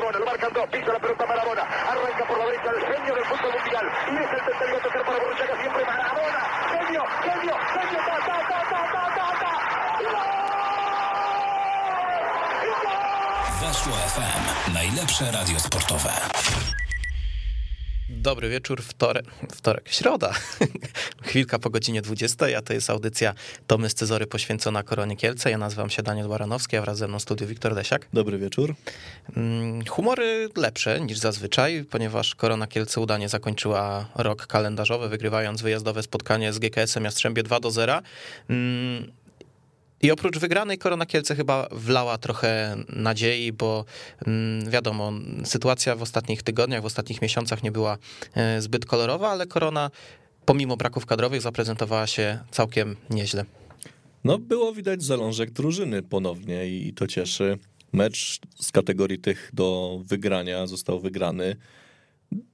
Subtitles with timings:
[0.00, 3.24] Marabona, lo marcan dos, pisa la pelota Marabona, arranca por la derecha el genio del
[3.24, 6.40] fútbol mundial, y es el tercero a tocar para Borruchaga, siempre Marabona,
[6.72, 9.50] genio, genio, genio, ta, ta, ta, ta, ta, ta, ta.
[13.60, 14.72] Weszło FM.
[14.74, 16.12] Najlepsze radio sportowe.
[18.08, 20.30] Dobry wieczór, wtorek, wtorek środa.
[21.30, 23.34] Chwilka po godzinie 20, a to jest audycja
[23.66, 25.50] Tomy z Cezory poświęcona Koronie Kielce.
[25.50, 28.06] Ja nazywam się Daniel Baranowski, a wraz ze mną studiu Wiktor Desiak.
[28.12, 28.74] Dobry wieczór.
[29.36, 36.52] Mm, Humory lepsze niż zazwyczaj, ponieważ Korona Kielce udanie zakończyła rok kalendarzowy, wygrywając wyjazdowe spotkanie
[36.52, 38.00] z GKS-em Jastrzębie 2 do 0.
[38.48, 39.12] Mm,
[40.02, 43.84] I oprócz wygranej Korona Kielce chyba wlała trochę nadziei, bo
[44.26, 45.12] mm, wiadomo,
[45.44, 47.98] sytuacja w ostatnich tygodniach, w ostatnich miesiącach nie była
[48.34, 49.90] e, zbyt kolorowa, ale Korona
[50.50, 53.44] pomimo braków kadrowych zaprezentowała się całkiem nieźle.
[54.24, 57.58] No, było widać zalążek drużyny ponownie i to cieszy.
[57.92, 61.56] Mecz z kategorii tych do wygrania został wygrany.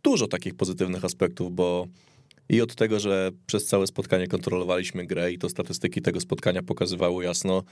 [0.02, 1.86] Dużo takich pozytywnych aspektów, bo
[2.48, 7.24] i od tego, że przez całe spotkanie kontrolowaliśmy grę i to statystyki tego spotkania pokazywały
[7.24, 7.62] jasno,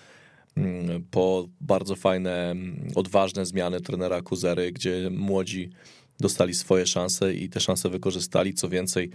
[0.57, 5.71] mm, po bardzo fajne, mm, odważne zmiany trenera Kuzery, gdzie młodzi
[6.21, 8.55] dostali swoje szanse i te szanse wykorzystali.
[8.55, 9.11] Co więcej,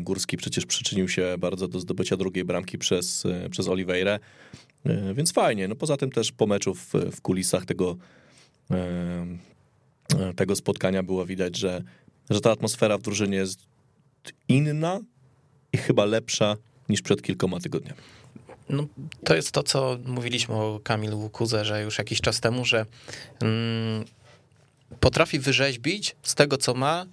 [0.00, 4.18] Górski przecież przyczynił się bardzo do zdobycia drugiej bramki przez, e, przez Oliveirę,
[4.86, 5.68] E, więc fajnie.
[5.68, 7.96] No poza tym też po meczu w, w kulisach tego,
[8.70, 9.26] e,
[10.36, 11.82] tego spotkania było widać, że,
[12.30, 13.60] że ta atmosfera w drużynie jest
[14.48, 15.00] inna
[15.72, 16.56] i chyba lepsza
[16.88, 18.00] niż przed kilkoma tygodniami.
[18.68, 18.86] No,
[19.24, 22.86] to jest to, co mówiliśmy o Kamilu Kuzerze już jakiś czas temu, że
[23.42, 24.04] mm,
[25.00, 27.06] potrafi wyrzeźbić z tego, co ma,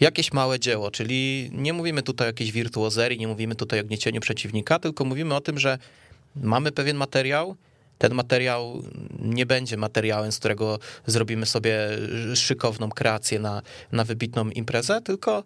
[0.00, 4.20] jakieś małe dzieło, czyli nie mówimy tutaj o jakiejś wirtuozerii, nie mówimy tutaj o gniecieniu
[4.20, 5.78] przeciwnika, tylko mówimy o tym, że
[6.36, 7.56] mamy pewien materiał,
[7.98, 8.82] ten materiał
[9.18, 11.88] nie będzie materiałem, z którego zrobimy sobie
[12.34, 15.44] szykowną kreację na, na wybitną imprezę, tylko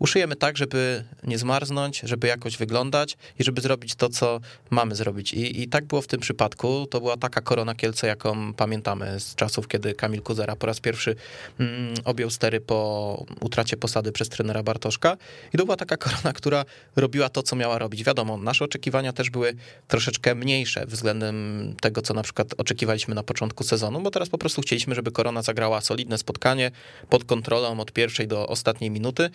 [0.00, 4.40] uszyjemy tak, żeby nie zmarznąć, żeby jakoś wyglądać i żeby zrobić to, co
[4.70, 5.34] mamy zrobić.
[5.34, 6.86] I, I tak było w tym przypadku.
[6.90, 11.16] To była taka korona Kielce, jaką pamiętamy z czasów, kiedy Kamil Kuzera po raz pierwszy
[11.60, 15.16] mm, objął stery po utracie posady przez trenera Bartoszka.
[15.54, 16.64] I to była taka korona, która
[16.96, 18.04] robiła to, co miała robić.
[18.04, 19.54] Wiadomo, nasze oczekiwania też były
[19.88, 21.36] troszeczkę mniejsze względem
[21.80, 25.42] tego, co na przykład oczekiwaliśmy na początku sezonu, bo teraz po prostu chcieliśmy, żeby korona
[25.42, 26.70] zagrała solidne spotkanie
[27.08, 29.30] pod kontrolą od pierwszej do ostatniej minuty.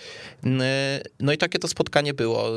[1.20, 2.50] No i takie to spotkanie było.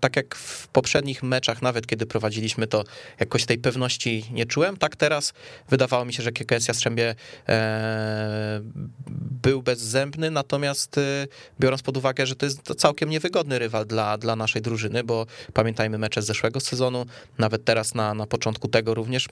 [0.00, 2.84] Tak jak w poprzednich meczach, nawet kiedy prowadziliśmy to,
[3.20, 4.76] jakoś tej pewności nie czułem.
[4.76, 5.32] Tak teraz
[5.68, 7.14] wydawało mi się, że KKS Jastrzębie
[7.48, 8.60] e,
[9.42, 11.26] był bezzębny, natomiast e,
[11.60, 15.98] biorąc pod uwagę, że to jest całkiem niewygodny rywal dla, dla naszej drużyny, bo pamiętajmy
[15.98, 17.06] mecze z zeszłego sezonu,
[17.38, 19.28] nawet teraz na, na początku tego również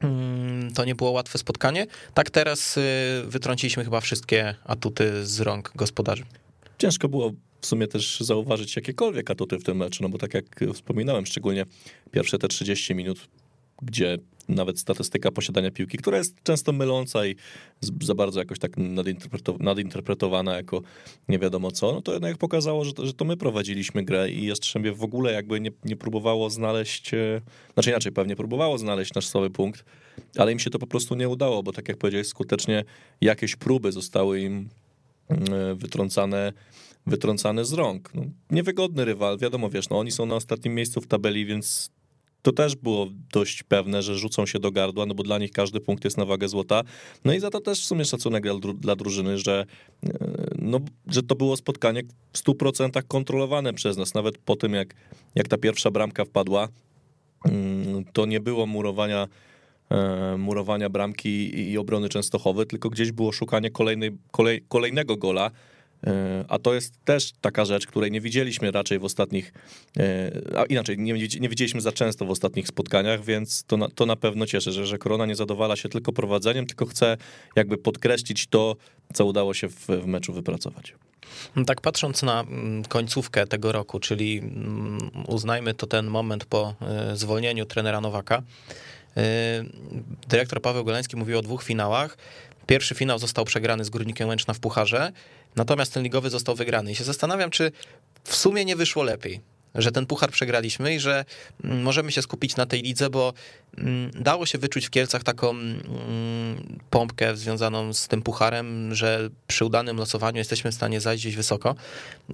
[0.00, 1.86] mm, to nie było łatwe spotkanie.
[2.14, 2.80] Tak teraz e,
[3.26, 6.24] wytrąciliśmy chyba wszystkie atuty z rąk gospodarzy.
[6.80, 10.44] Ciężko było w sumie też zauważyć jakiekolwiek atuty w tym meczu, no bo tak jak
[10.74, 11.64] wspominałem, szczególnie
[12.10, 13.28] pierwsze te 30 minut,
[13.82, 14.18] gdzie
[14.48, 17.36] nawet statystyka posiadania piłki, która jest często myląca i
[18.00, 18.72] za bardzo jakoś tak
[19.58, 20.82] nadinterpretowana jako
[21.28, 24.46] nie wiadomo co, no to jednak pokazało, że to, że to my prowadziliśmy grę i
[24.46, 27.40] Jastrzębie w ogóle jakby nie, nie próbowało znaleźć, e,
[27.74, 29.84] znaczy inaczej pewnie próbowało znaleźć nasz słaby punkt,
[30.36, 32.84] ale im się to po prostu nie udało, bo tak jak powiedziałeś, skutecznie
[33.20, 34.68] jakieś próby zostały im
[35.74, 36.52] wytrącane
[37.06, 38.14] wytrącane z rąk.
[38.14, 41.90] No, niewygodny rywal, wiadomo, wiesz, no oni są na ostatnim miejscu w tabeli, więc
[42.42, 45.80] to też było dość pewne, że rzucą się do gardła, no bo dla nich każdy
[45.80, 46.82] punkt jest na wagę złota.
[47.24, 49.66] No i za to też w sumie szacunek dla, dla drużyny, że,
[50.06, 50.10] e,
[50.58, 52.02] no, że to było spotkanie
[52.32, 54.14] w 100% kontrolowane przez nas.
[54.14, 54.94] Nawet po tym, jak,
[55.34, 56.68] jak ta pierwsza bramka wpadła,
[57.44, 59.49] mm, to nie było murowania e,
[60.38, 65.50] murowania bramki i obrony Częstochowy, tylko gdzieś było szukanie kolejnej, kolej, kolejnego gola,
[66.06, 69.52] E, a to jest też taka rzecz, której nie widzieliśmy raczej w ostatnich,
[69.98, 74.06] e, a inaczej, nie, nie widzieliśmy za często w ostatnich spotkaniach, więc to na, to
[74.06, 77.16] na pewno cieszy, że, że Korona nie zadowala się tylko prowadzeniem, tylko chce
[77.56, 78.76] jakby podkreślić to,
[79.14, 80.94] co udało się w, w meczu wypracować.
[81.56, 86.74] No tak patrząc na mm, końcówkę tego roku, czyli mm, uznajmy to ten moment po
[86.80, 88.42] e, zwolnieniu trenera Nowaka,
[90.28, 92.18] dyrektor Paweł Goleński mówił o dwóch finałach.
[92.66, 95.12] Pierwszy finał został przegrany z Górnikiem Łęczna w Pucharze,
[95.56, 96.92] natomiast ten ligowy został wygrany.
[96.92, 97.72] I się zastanawiam, czy
[98.24, 99.40] w sumie nie wyszło lepiej.
[99.74, 101.24] Że ten puchar przegraliśmy i że
[101.64, 103.32] mm, możemy się skupić na tej lidze, bo
[103.78, 109.64] mm, dało się wyczuć w Kielcach taką mm, pompkę związaną z tym pucharem, że przy
[109.64, 111.74] udanym losowaniu jesteśmy w stanie zajść gdzieś wysoko.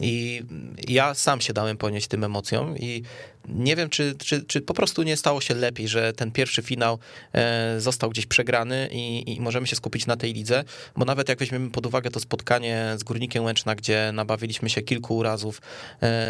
[0.01, 0.43] I
[0.89, 3.03] ja sam się dałem ponieść tym emocjom i
[3.49, 6.99] nie wiem, czy, czy, czy po prostu nie stało się lepiej, że ten pierwszy finał
[7.33, 10.65] e, został gdzieś przegrany i, i możemy się skupić na tej lidze,
[10.97, 15.17] bo nawet jak weźmiemy pod uwagę to spotkanie z Górnikiem Łęczna, gdzie nabawiliśmy się kilku
[15.17, 15.61] urazów,
[16.03, 16.27] e,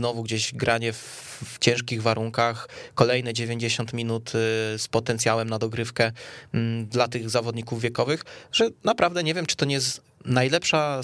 [0.00, 0.96] znowu gdzieś granie w,
[1.44, 4.32] w ciężkich warunkach, kolejne 90 minut e,
[4.78, 6.12] z potencjałem na dogrywkę
[6.54, 11.00] m, dla tych zawodników wiekowych, że naprawdę nie wiem, czy to nie jest najlepsza,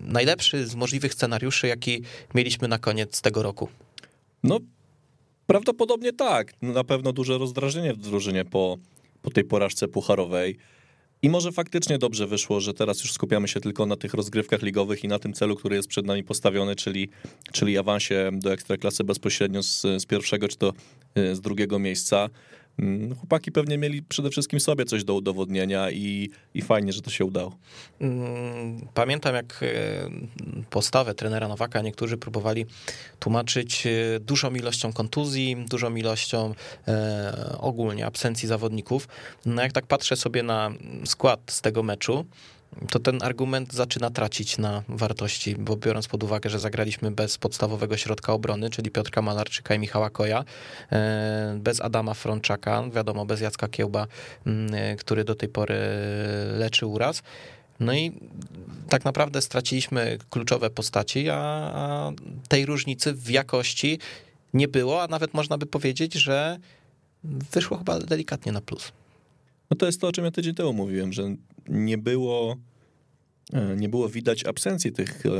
[0.00, 2.02] najlepszy z możliwych scenariuszy, jaki
[2.34, 3.68] mieliśmy na koniec tego roku.
[4.42, 4.58] No,
[5.46, 6.52] prawdopodobnie tak.
[6.62, 8.76] Na pewno duże rozdrażnienie w drużynie po,
[9.22, 10.56] po tej porażce pucharowej.
[11.22, 15.04] I może faktycznie dobrze wyszło, że teraz już skupiamy się tylko na tych rozgrywkach ligowych
[15.04, 17.08] i na tym celu, który jest przed nami postawiony, czyli,
[17.52, 20.72] czyli awansie do ekstraklasy bezpośrednio z, z pierwszego czy to
[21.18, 22.30] y, z drugiego miejsca.
[22.78, 27.10] Mm, Chłopaki pewnie mieli przede wszystkim sobie coś do udowodnienia i, i fajnie, że to
[27.10, 27.56] się udało.
[28.00, 29.66] Mm, Pamiętam, jak e,
[30.70, 32.66] postawę trenera Nowaka niektórzy próbowali
[33.18, 36.54] tłumaczyć e, dużą ilością kontuzji, dużą ilością
[36.88, 39.08] e, ogólnie absencji zawodników.
[39.46, 40.70] No jak tak patrzę sobie na
[41.04, 42.24] skład z tego meczu,
[42.90, 47.96] to ten argument zaczyna tracić na wartości, bo biorąc pod uwagę, że zagraliśmy bez podstawowego
[47.96, 50.44] środka obrony, czyli Piotrka Malarczyka i Michała Koja,
[50.92, 54.06] e, bez Adama Frączaka, wiadomo, bez Jacka Kiełba,
[54.46, 55.78] m, e, który do tej pory
[56.58, 57.22] leczy uraz.
[57.80, 58.12] No i
[58.88, 62.12] tak naprawdę straciliśmy kluczowe postaci, a
[62.48, 63.98] tej różnicy w jakości
[64.54, 66.58] nie było, a nawet można by powiedzieć, że
[67.24, 68.92] wyszło chyba delikatnie na plus.
[69.70, 71.22] No to jest to, o czym ja tydzień temu mówiłem, że
[71.68, 72.56] nie było,
[73.52, 75.30] e, nie było widać absencji tych e,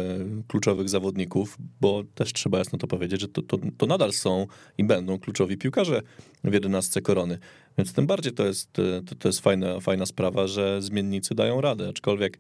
[0.48, 4.46] kluczowych zawodników, bo też trzeba jasno to powiedzieć, że to, to, to nadal są
[4.78, 6.02] i będą kluczowi piłkarze
[6.44, 7.38] w 11 korony.
[7.78, 11.60] Więc tym bardziej to jest, e, to, to jest fajna, fajna sprawa, że zmiennicy dają
[11.60, 12.38] radę, aczkolwiek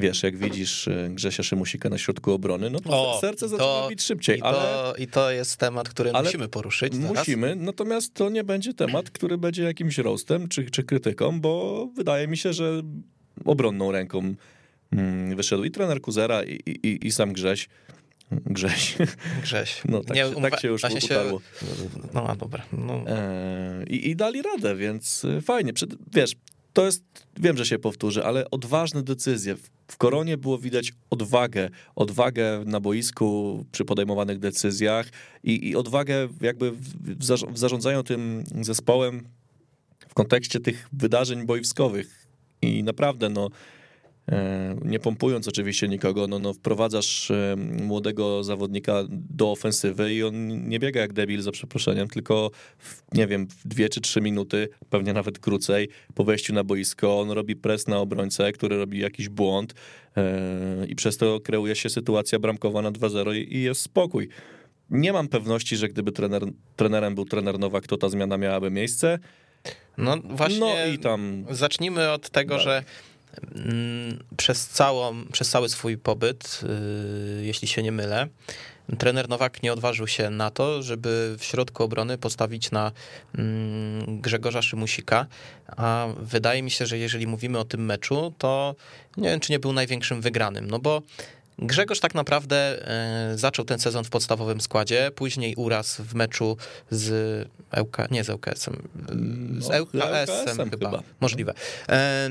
[0.00, 3.86] wiesz, jak widzisz e, Grzesia Szymusika na środku obrony, no to O, serce zaczyna to-
[3.90, 4.98] bić szybciej, I to, ale...
[4.98, 7.08] I to jest temat, który musimy poruszyć teraz.
[7.08, 12.28] Musimy, natomiast to nie będzie temat, który będzie jakimś roastem czy, czy krytyką, bo wydaje
[12.28, 12.82] mi się, że
[13.44, 14.34] obronną ręką
[14.92, 17.68] mm, wyszedł i trener Kuzera, i, i, i sam Grześ.
[18.30, 18.96] Grześ.
[19.42, 19.82] Grześ.
[19.88, 21.40] No tak, się, tak się już właśnie utarło.
[22.14, 22.62] No a dobra.
[22.72, 23.04] No.
[23.06, 25.72] Eee, i, I dali radę, więc y, fajnie.
[25.72, 26.32] Przed, wiesz,
[26.76, 27.02] to jest,
[27.40, 29.56] wiem, że się powtórzy, ale odważne decyzje.
[29.88, 35.08] W- Koronie było widać odwagę, odwagę na boisku przy podejmowanych decyzjach
[35.44, 36.78] i, i odwagę jakby w,
[37.18, 39.28] w, zarz- w zarządzaniu tym zespołem
[40.08, 42.26] w kontekście tych wydarzeń boiskowych.
[42.62, 43.48] I naprawdę, no,
[44.84, 50.78] nie pompując oczywiście nikogo, no, no wprowadzasz e, młodego zawodnika do ofensywy i on nie
[50.78, 55.12] biega jak debil za przeproszeniem, tylko w, nie wiem, w dwie czy trzy minuty, pewnie
[55.12, 59.74] nawet krócej, po wejściu na boisko, on robi pres na obrońcę, który robi jakiś błąd
[60.16, 64.28] e, i przez to kreuje się sytuacja bramkowa na 2-0 i, i jest spokój.
[64.90, 66.42] Nie mam pewności, że gdyby trener,
[66.76, 69.18] trenerem był trener Nowak, to ta zmiana miałaby miejsce.
[69.98, 70.60] no właśnie.
[70.60, 72.64] No i tam Zacznijmy od tego, Tak.
[72.64, 72.84] że
[74.36, 76.60] przez, całą, przez cały swój pobyt,
[77.38, 78.28] yy, jeśli się nie mylę,
[78.98, 82.92] trener Nowak nie odważył się na to, żeby w środku obrony postawić na
[83.38, 85.26] mm, Grzegorza Szymusika,
[85.66, 88.74] a wydaje mi się, że jeżeli mówimy o tym meczu, to
[89.16, 91.02] nie wiem, czy nie był największym wygranym, no bo
[91.58, 96.56] Grzegorz tak naprawdę e, zaczął ten sezon w podstawowym składzie, później uraz w meczu
[96.90, 97.48] z
[97.80, 98.82] ŁK, nie z ŁKS-em,
[99.58, 101.02] z No, ŁKS-em LKS-em chyba, chyba.
[101.20, 101.54] możliwe.
[101.88, 102.30] E,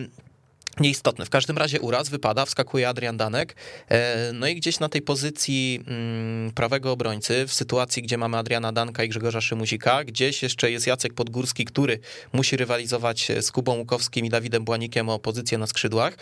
[0.79, 1.25] Nieistotne.
[1.25, 3.55] W każdym razie uraz wypada, wskakuje Adrian Danek.
[3.89, 8.71] e, No i gdzieś na tej pozycji mm, prawego obrońcy, w sytuacji, gdzie mamy Adriana
[8.71, 11.99] Danka i Grzegorza Szymusika, gdzieś jeszcze jest Jacek Podgórski, który
[12.33, 16.17] musi rywalizować z Kubą Łukowskim i Dawidem Błanikiem o pozycję na skrzydłach,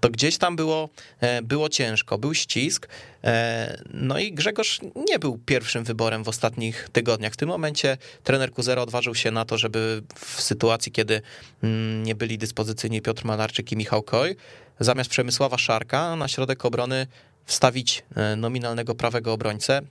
[0.00, 0.88] to gdzieś tam było,
[1.20, 2.88] e, było ciężko, był ścisk.
[3.24, 7.32] e, No i Grzegorz nie był pierwszym wyborem w ostatnich tygodniach.
[7.32, 11.22] W tym momencie trener Kuzera odważył się na to, żeby w sytuacji, kiedy
[11.62, 14.36] mm, nie byli dyspozycyjni Piotr Malarczyk i Michał Koj,
[14.80, 17.06] zamiast Przemysława Szarka na środek obrony
[17.44, 19.82] wstawić e, nominalnego prawego obrońcę.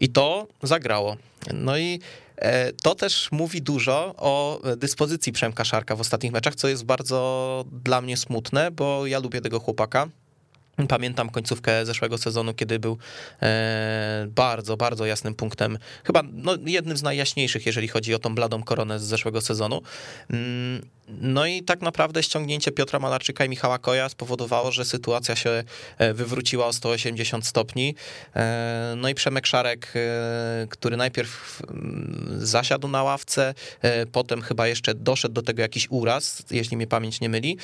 [0.00, 1.16] I to zagrało.
[1.52, 2.00] No i
[2.82, 8.00] to też mówi dużo o dyspozycji Przemka Szarka w ostatnich meczach, co jest bardzo dla
[8.00, 10.08] mnie smutne, bo ja lubię tego chłopaka.
[10.88, 12.98] Pamiętam końcówkę zeszłego sezonu, kiedy był
[13.42, 18.62] e, bardzo, bardzo jasnym punktem, chyba no, jednym z najjaśniejszych, jeżeli chodzi o tą bladą
[18.62, 19.82] koronę z zeszłego sezonu.
[21.20, 25.64] No i tak naprawdę ściągnięcie Piotra Malarczyka i Michała Koja spowodowało, że sytuacja się
[25.98, 27.94] e, wywróciła o 180 stopni.
[28.36, 33.54] E, no i Przemek Szarek, e, który najpierw mm, zasiadł na ławce,
[34.12, 37.58] potem chyba jeszcze doszedł do tego jakiś uraz, jeśli mnie pamięć nie myli.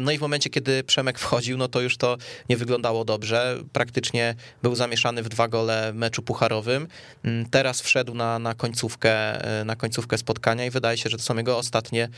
[0.00, 2.16] No i w momencie, kiedy Przemek wchodził, no to już to
[2.48, 3.58] nie wyglądało dobrze.
[3.72, 6.88] Praktycznie był zamieszany w dwa gole meczu pucharowym.
[7.24, 11.36] Mm, teraz wszedł na, na końcówkę, na końcówkę spotkania i wydaje się, że to są
[11.36, 12.08] jego ostatnie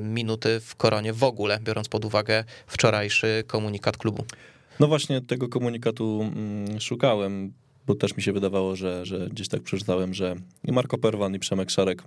[0.00, 4.24] minuty w koronie w ogóle, biorąc pod uwagę wczorajszy komunikat klubu.
[4.80, 7.52] No właśnie tego komunikatu mm, szukałem,
[7.86, 11.38] bo też mi się wydawało, że, że gdzieś tak przeczytałem, że i Marko Perwan, i
[11.38, 12.02] Przemek Szarek.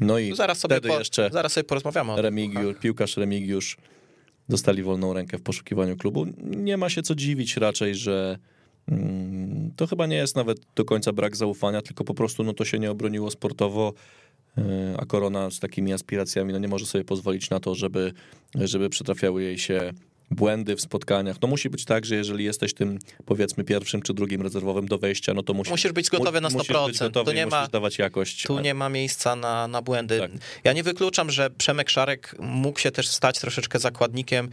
[0.00, 3.76] No i zaraz sobie wtedy po, jeszcze zaraz sobie porozmawiamy o Remigiusz, piłkarz Remigiusz
[4.48, 6.26] dostali wolną rękę w poszukiwaniu klubu.
[6.42, 8.38] Nie ma się co dziwić raczej, że
[8.88, 12.64] mm, to chyba nie jest nawet do końca brak zaufania, tylko po prostu no, to
[12.64, 13.94] się nie obroniło sportowo
[14.98, 18.12] a Korona z takimi aspiracjami no nie może sobie pozwolić na to, żeby,
[18.54, 19.92] żeby przytrafiały jej się
[20.30, 21.36] błędy w spotkaniach.
[21.42, 25.34] No musi być tak, że jeżeli jesteś tym powiedzmy pierwszym czy drugim rezerwowym do wejścia,
[25.34, 26.52] no to musisz, musisz być gotowy na 100%.
[26.52, 28.42] Musisz być gotowy tu nie ma, dawać jakość.
[28.42, 30.18] Tu nie ma miejsca na, na błędy.
[30.18, 30.30] Tak.
[30.64, 34.48] Ja nie wykluczam, że Przemek Szarek mógł się też stać troszeczkę zakładnikiem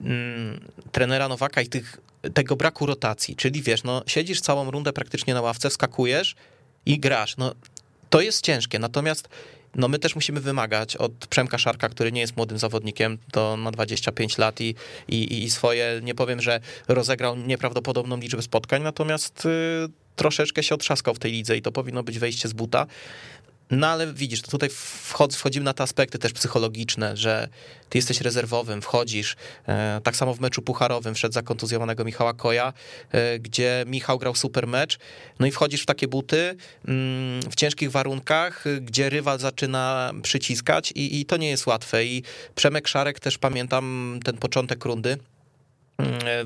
[0.00, 0.60] mm,
[0.92, 2.00] trenera Nowaka i tych,
[2.34, 3.36] tego braku rotacji.
[3.36, 6.34] Czyli wiesz, no siedzisz całą rundę praktycznie na ławce, skakujesz
[6.86, 7.36] i grasz.
[7.36, 7.54] No
[8.10, 9.28] to jest ciężkie, natomiast
[9.76, 13.70] no my też musimy wymagać od Przemka Szarka, który nie jest młodym zawodnikiem, to ma
[13.70, 14.74] 25 lat i,
[15.08, 19.48] i, i swoje, nie powiem, że rozegrał nieprawdopodobną liczbę spotkań, natomiast y,
[20.16, 22.86] troszeczkę się otrzaskał w tej lidze i to powinno być wejście z buta.
[23.70, 24.68] No ale widzisz, tutaj
[25.32, 27.48] wchodzimy na te aspekty też psychologiczne, że
[27.88, 29.36] ty jesteś rezerwowym, wchodzisz,
[29.68, 32.72] e, tak samo w meczu pucharowym wszedł za kontuzjowanego Michała Koja,
[33.12, 34.98] e, gdzie Michał grał super mecz,
[35.38, 36.56] no i wchodzisz w takie buty
[36.88, 42.04] mm, w ciężkich warunkach, gdzie rywal zaczyna przyciskać i, i to nie jest łatwe.
[42.04, 42.22] I
[42.54, 45.18] Przemek Szarek też pamiętam ten początek rundy,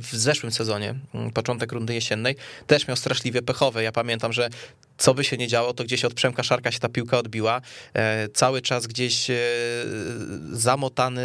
[0.01, 0.95] w zeszłym sezonie,
[1.35, 3.83] początek rundy jesiennej, też miał straszliwie pechowe.
[3.83, 4.49] Ja pamiętam, że
[4.99, 7.61] co by się nie działo, to gdzieś od Przemka Szarka się ta piłka odbiła.
[7.95, 9.37] E, cały czas gdzieś e,
[10.53, 11.23] zamotany,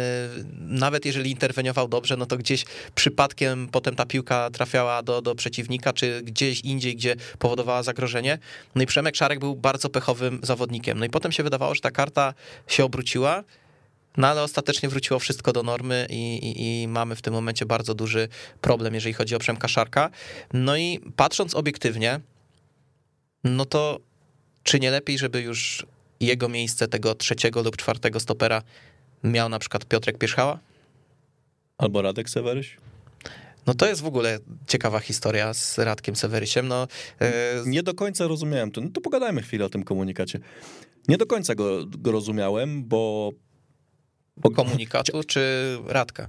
[0.60, 2.64] nawet jeżeli interweniował dobrze, no to gdzieś
[2.94, 8.38] przypadkiem potem ta piłka trafiała do, do przeciwnika, czy gdzieś indziej, gdzie powodowała zagrożenie.
[8.74, 10.98] No i Przemek Szarek był bardzo pechowym zawodnikiem.
[10.98, 12.34] No i potem się wydawało, że ta karta
[12.66, 13.44] się obróciła,
[14.16, 17.94] no ale ostatecznie wróciło wszystko do normy i, i, i, mamy w tym momencie bardzo
[17.94, 18.28] duży
[18.60, 20.10] problem, jeżeli chodzi o Przemka Szarka.
[20.52, 22.20] No i patrząc obiektywnie,
[23.44, 24.00] no to
[24.62, 25.86] czy nie lepiej, żeby już
[26.20, 28.62] jego miejsce tego trzeciego lub czwartego stopera
[29.24, 30.58] miał na przykład Piotrek Pierzchała?
[31.78, 32.76] Albo Radek Seweryś?
[33.66, 36.68] No to jest w ogóle ciekawa historia z Radkiem Sewerysiem.
[36.68, 36.88] No,
[37.20, 37.28] yy...
[37.66, 38.80] Nie do końca rozumiałem to.
[38.80, 40.38] No to pogadajmy chwilę o tym komunikacie.
[41.08, 43.32] Nie do końca go, go rozumiałem, bo
[44.36, 45.40] bo komunikatu czy
[45.86, 46.28] Radka?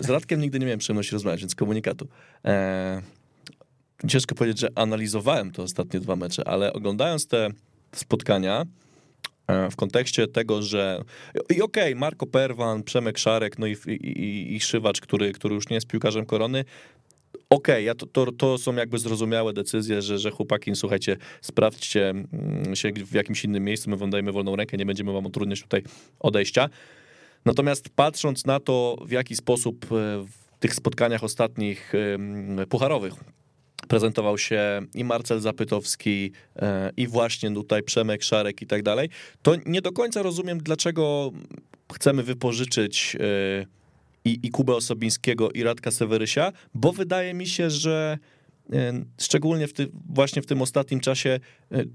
[0.00, 2.08] Z Radkiem nigdy nie miałem przyjemności rozmawiać, więc komunikatu.
[2.44, 3.02] Eee,
[4.08, 7.48] ciężko powiedzieć, że analizowałem te ostatnie dwa mecze, ale oglądając te
[7.92, 8.64] spotkania
[9.46, 11.04] e, w kontekście tego, że
[11.34, 15.68] i okej, okay, Marko Perwan, Przemek Szarek, no i, i, i Szywacz, który, który już
[15.68, 16.64] nie jest piłkarzem Korony,
[17.50, 22.10] Okej, okay, ja to, to, to, są jakby zrozumiałe decyzje, że, że chłopaki, słuchajcie, sprawdźcie
[22.10, 25.62] mm, się w jakimś innym miejscu, my wam dajemy wolną rękę, nie będziemy wam utrudniać
[25.62, 25.82] tutaj
[26.20, 26.68] odejścia.
[27.44, 31.92] Natomiast patrząc na to, w jaki sposób e, w tych spotkaniach ostatnich
[32.68, 33.14] pucharowych
[33.88, 39.08] prezentował się i Marcel Zapytowski, e, i właśnie tutaj Przemek Szarek i tak dalej,
[39.42, 41.30] to nie do końca rozumiem, dlaczego
[41.94, 43.66] chcemy wypożyczyć e,
[44.24, 48.18] i, i Kubę Osobińskiego i Radka Sewerysia, bo wydaje mi się, że
[49.20, 51.40] szczególnie w ty, właśnie w tym ostatnim czasie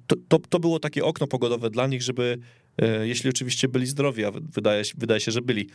[0.08, 2.38] to, to, to było takie okno pogodowe dla nich, żeby
[3.04, 5.70] jeśli oczywiście byli zdrowi, a wydaje, wydaje się, że byli,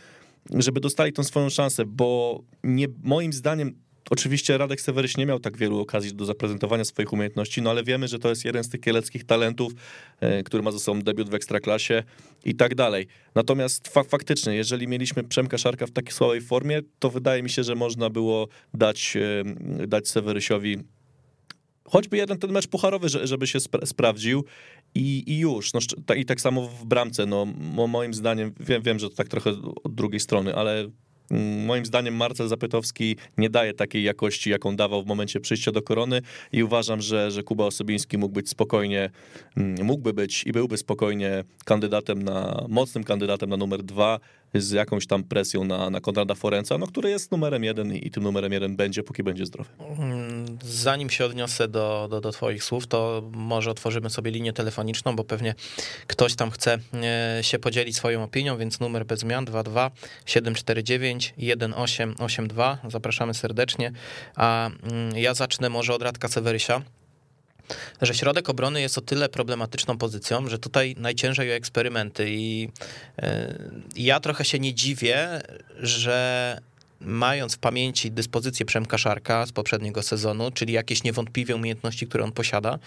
[0.49, 5.57] żeby dostali tą swoją szansę, bo nie, moim zdaniem Oczywiście Radek Seweryś nie miał tak
[5.57, 8.81] wielu okazji do zaprezentowania swoich umiejętności, no ale wiemy, że to jest jeden z tych
[8.81, 9.73] kieleckich talentów,
[10.19, 12.03] e, który ma ze sobą debiut w Ekstraklasie
[12.45, 13.07] i tak dalej.
[13.35, 17.63] Natomiast fa faktycznie, jeżeli mieliśmy Przemka Szarka w takiej słabej formie, to wydaje mi się,
[17.63, 20.77] że można było dać, e, dać Sewerysiowi
[21.85, 24.43] choćby jeden ten mecz pucharowy, żeby się spra sprawdził
[24.95, 25.73] i, i już.
[25.73, 25.79] No,
[26.15, 27.45] I tak samo w bramce, no
[27.87, 29.49] moim zdaniem, wiem, wiem, że to tak trochę
[29.83, 30.89] od drugiej strony, ale
[31.31, 35.81] mm, Moim zdaniem Marcel Zapytowski nie daje takiej jakości, jaką dawał w momencie przyjścia do
[35.81, 36.21] korony
[36.51, 39.09] i uważam, że, że Kuba Osobiński mógł być spokojnie,
[39.57, 44.19] mm, mógłby być i byłby spokojnie kandydatem na, mocnym kandydatem na numer dwa
[44.53, 48.11] z jakąś tam presją na, na Konrada Forenca, no, który jest numerem jeden i, i
[48.11, 49.69] tym numerem jeden będzie, póki będzie zdrowy.
[49.79, 55.15] Mm, zanim się odniosę do, do, do Twoich słów, to może otworzymy sobie linię telefoniczną,
[55.15, 55.55] bo pewnie
[56.07, 59.91] ktoś tam chce e, się podzielić swoją opinią, więc numer bez zmian 22
[60.25, 62.77] 749 1882.
[62.89, 63.91] Zapraszamy serdecznie.
[64.35, 66.81] A mm, ja zacznę może od Radka Sewerysia
[68.01, 72.25] że środek obrony jest o tyle problematyczną pozycją, że tutaj najciężej o eksperymenty.
[72.29, 72.69] I
[73.17, 73.59] e,
[73.95, 75.41] ja trochę się nie dziwię,
[75.79, 76.61] że
[77.01, 82.31] mając w pamięci dyspozycję Przemka Szarka z poprzedniego sezonu, czyli jakieś niewątpliwie umiejętności, które on
[82.31, 82.79] posiada,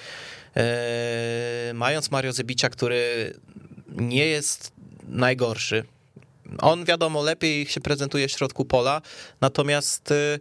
[0.56, 3.32] e, mając Mario Zebicia, który
[3.88, 4.72] nie jest
[5.08, 5.84] najgorszy,
[6.58, 9.02] on wiadomo lepiej się prezentuje w środku pola,
[9.40, 10.38] natomiast e,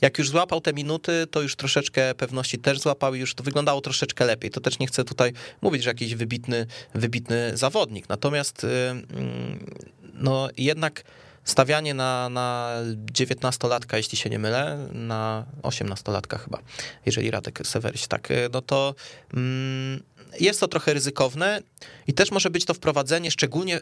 [0.00, 3.80] jak już złapał te minuty, to już troszeczkę pewności też złapał i już to wyglądało
[3.80, 4.50] troszeczkę lepiej.
[4.50, 8.08] To też nie chcę tutaj mówić, że jakiś wybitny, wybitny zawodnik.
[8.08, 9.66] Natomiast mm,
[10.14, 11.04] no jednak
[11.44, 12.76] stawianie na, na
[13.12, 16.58] 19-latka, jeśli się nie mylę, na 18-latka chyba,
[17.06, 18.94] jeżeli Radek Seweryś tak, no to
[19.34, 20.02] mm,
[20.40, 21.62] jest to trochę ryzykowne
[22.06, 23.80] i też może być to wprowadzenie szczególnie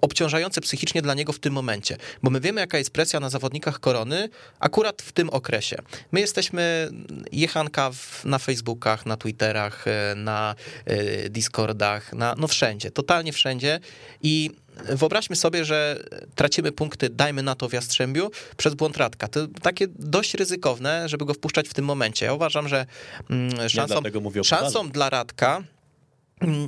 [0.00, 3.80] obciążające psychicznie dla niego w tym momencie, bo my wiemy, jaka jest presja na zawodnikach
[3.80, 4.28] korony
[4.60, 5.76] akurat w tym okresie.
[6.12, 6.90] My jesteśmy
[7.32, 13.80] jechanka w, na Facebookach, na Twitterach, e, na e, Discordach, na, no wszędzie, totalnie wszędzie
[14.22, 14.50] i
[14.84, 19.28] wyobraźmy sobie, że tracimy punkty, dajmy na to w Jastrzębiu, przez błąd Radka.
[19.28, 22.26] To takie dość ryzykowne, żeby go wpuszczać w tym momencie.
[22.26, 22.86] Ja uważam, że
[23.30, 24.02] mm, szansą,
[24.42, 25.62] szansą dla Radka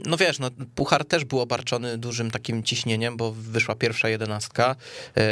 [0.07, 4.77] no wiesz, no, Puchar też był obarczony dużym takim ciśnieniem, bo wyszła pierwsza jedenastka.
[5.17, 5.23] E,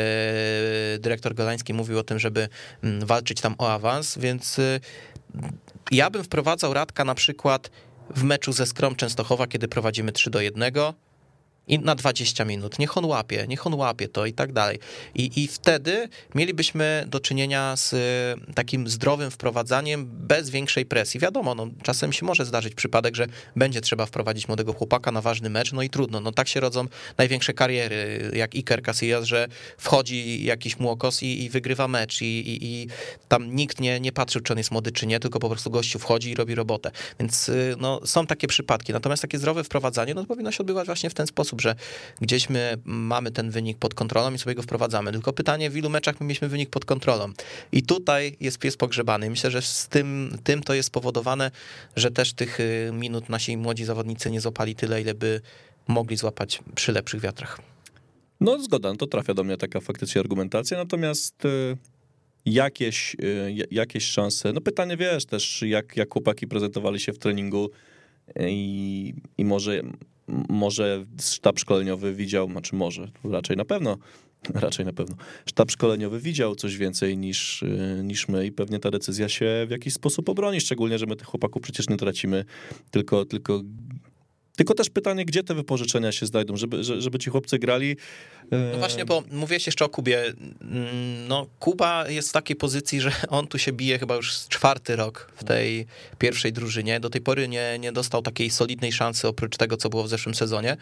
[0.98, 2.48] dyrektor Golański mówił o tym, żeby
[2.82, 4.80] mm, walczyć tam o awans, więc y,
[5.90, 7.70] ja bym wprowadzał Radka na przykład
[8.10, 10.72] w meczu ze Skrom Częstochowa, kiedy prowadzimy 3 do 1
[11.68, 12.78] i na 20 minut.
[12.78, 14.78] Niech on łapie, niech on łapie to i tak dalej.
[15.14, 21.20] I, I wtedy mielibyśmy do czynienia z e, takim zdrowym wprowadzaniem bez większej presji.
[21.20, 25.50] Wiadomo, no, czasem się może zdarzyć przypadek, że będzie trzeba wprowadzić młodego chłopaka na ważny
[25.50, 26.20] mecz, no i trudno.
[26.20, 26.86] No tak się rodzą
[27.18, 29.48] największe kariery, jak Iker Casillas, że
[29.78, 32.88] wchodzi jakiś młokos i, i wygrywa mecz i, i, i,
[33.28, 35.98] tam nikt nie, nie patrzył, czy on jest młody, czy nie, tylko po prostu gościu
[35.98, 36.90] wchodzi i robi robotę.
[37.20, 38.92] Więc y, no, są takie przypadki.
[38.92, 41.74] Natomiast takie zdrowe wprowadzanie no, powinno się odbywać właśnie w ten sposób, sposób, że
[42.20, 45.12] gdzieś my mamy ten wynik pod kontrolą i sobie go wprowadzamy.
[45.12, 47.32] Tylko pytanie, w ilu meczach my mieliśmy wynik pod kontrolą.
[47.72, 49.30] I tutaj jest pies pogrzebany.
[49.30, 51.50] Myślę, że z tym, tym to jest spowodowane,
[51.96, 55.40] że też tych y, minut nasi młodzi zawodnicy nie złapali tyle, ile by
[55.88, 57.60] mogli złapać przy lepszych wiatrach.
[58.40, 61.76] No zgoda, no to trafia do mnie taka faktycznie argumentacja, natomiast y,
[62.46, 67.70] jakieś, y, jakieś szanse, no pytanie wiesz też, jak, jak chłopaki prezentowali się w treningu
[68.40, 69.82] i, i może
[70.48, 73.98] może sztab szkoleniowy widział, znaczy może, raczej na pewno,
[74.54, 78.90] raczej na pewno, sztab szkoleniowy widział coś więcej niż, y, niż my i pewnie ta
[78.90, 82.44] decyzja się w jakiś sposób obroni, szczególnie, że my tych chłopaków przecież nie tracimy,
[82.90, 83.62] tylko, tylko
[84.58, 87.96] tylko też pytanie, gdzie te wypożyczenia się znajdą, żeby, żeby ci chłopcy grali.
[88.50, 90.24] No właśnie, bo mówiłeś jeszcze o Kubie.
[90.60, 94.96] Mm, no, Kuba jest w takiej pozycji, że on tu się bije chyba już czwarty
[94.96, 95.86] rok w tej
[96.18, 97.00] pierwszej drużynie.
[97.00, 100.34] Do tej pory nie, nie dostał takiej solidnej szansy oprócz tego, co było w zeszłym
[100.34, 100.76] sezonie,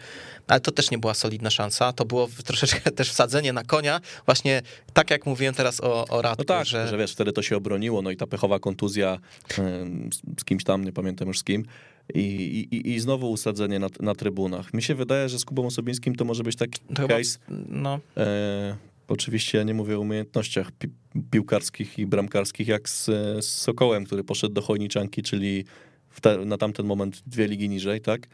[0.47, 1.93] ale to też nie była solidna szansa.
[1.93, 4.61] To było troszeczkę też wsadzenie na konia, właśnie
[4.93, 6.41] tak jak mówiłem teraz o, o Radku.
[6.41, 6.87] No tak, że...
[6.87, 9.19] że wiesz, wtedy to się obroniło, no i ta pechowa kontuzja
[10.39, 11.65] z kimś tam, nie pamiętam już z kim,
[12.13, 12.19] i,
[12.71, 14.73] i, i znowu usadzenie na, na trybunach.
[14.73, 17.39] Mi się wydaje, że z Kubą Osobińskim to może być taki to case.
[17.47, 17.99] Chyba, no.
[18.17, 18.75] E,
[19.07, 20.87] oczywiście ja nie mówię o umiejętnościach pi,
[21.31, 23.05] piłkarskich i bramkarskich, jak z,
[23.45, 25.65] z Sokołem, który poszedł do Chojniczanki, czyli
[26.21, 28.27] te, na tamten moment dwie ligi niżej, tak?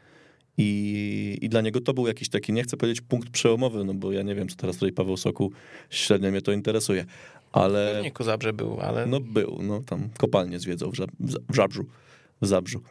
[0.58, 4.12] I, I dla niego to był jakiś taki, nie chcę powiedzieć punkt przełomowy, no bo
[4.12, 5.52] ja nie wiem, co teraz tutaj Paweł Sokół,
[5.90, 7.06] średnio mnie to interesuje,
[7.52, 8.02] ale...
[8.02, 9.06] W Zabrze Zabrze był, ale...
[9.06, 10.96] No był, no tam kopalnie zwiedzał w,
[11.50, 11.86] w Żabrzu,
[12.42, 12.82] w Zabrzu.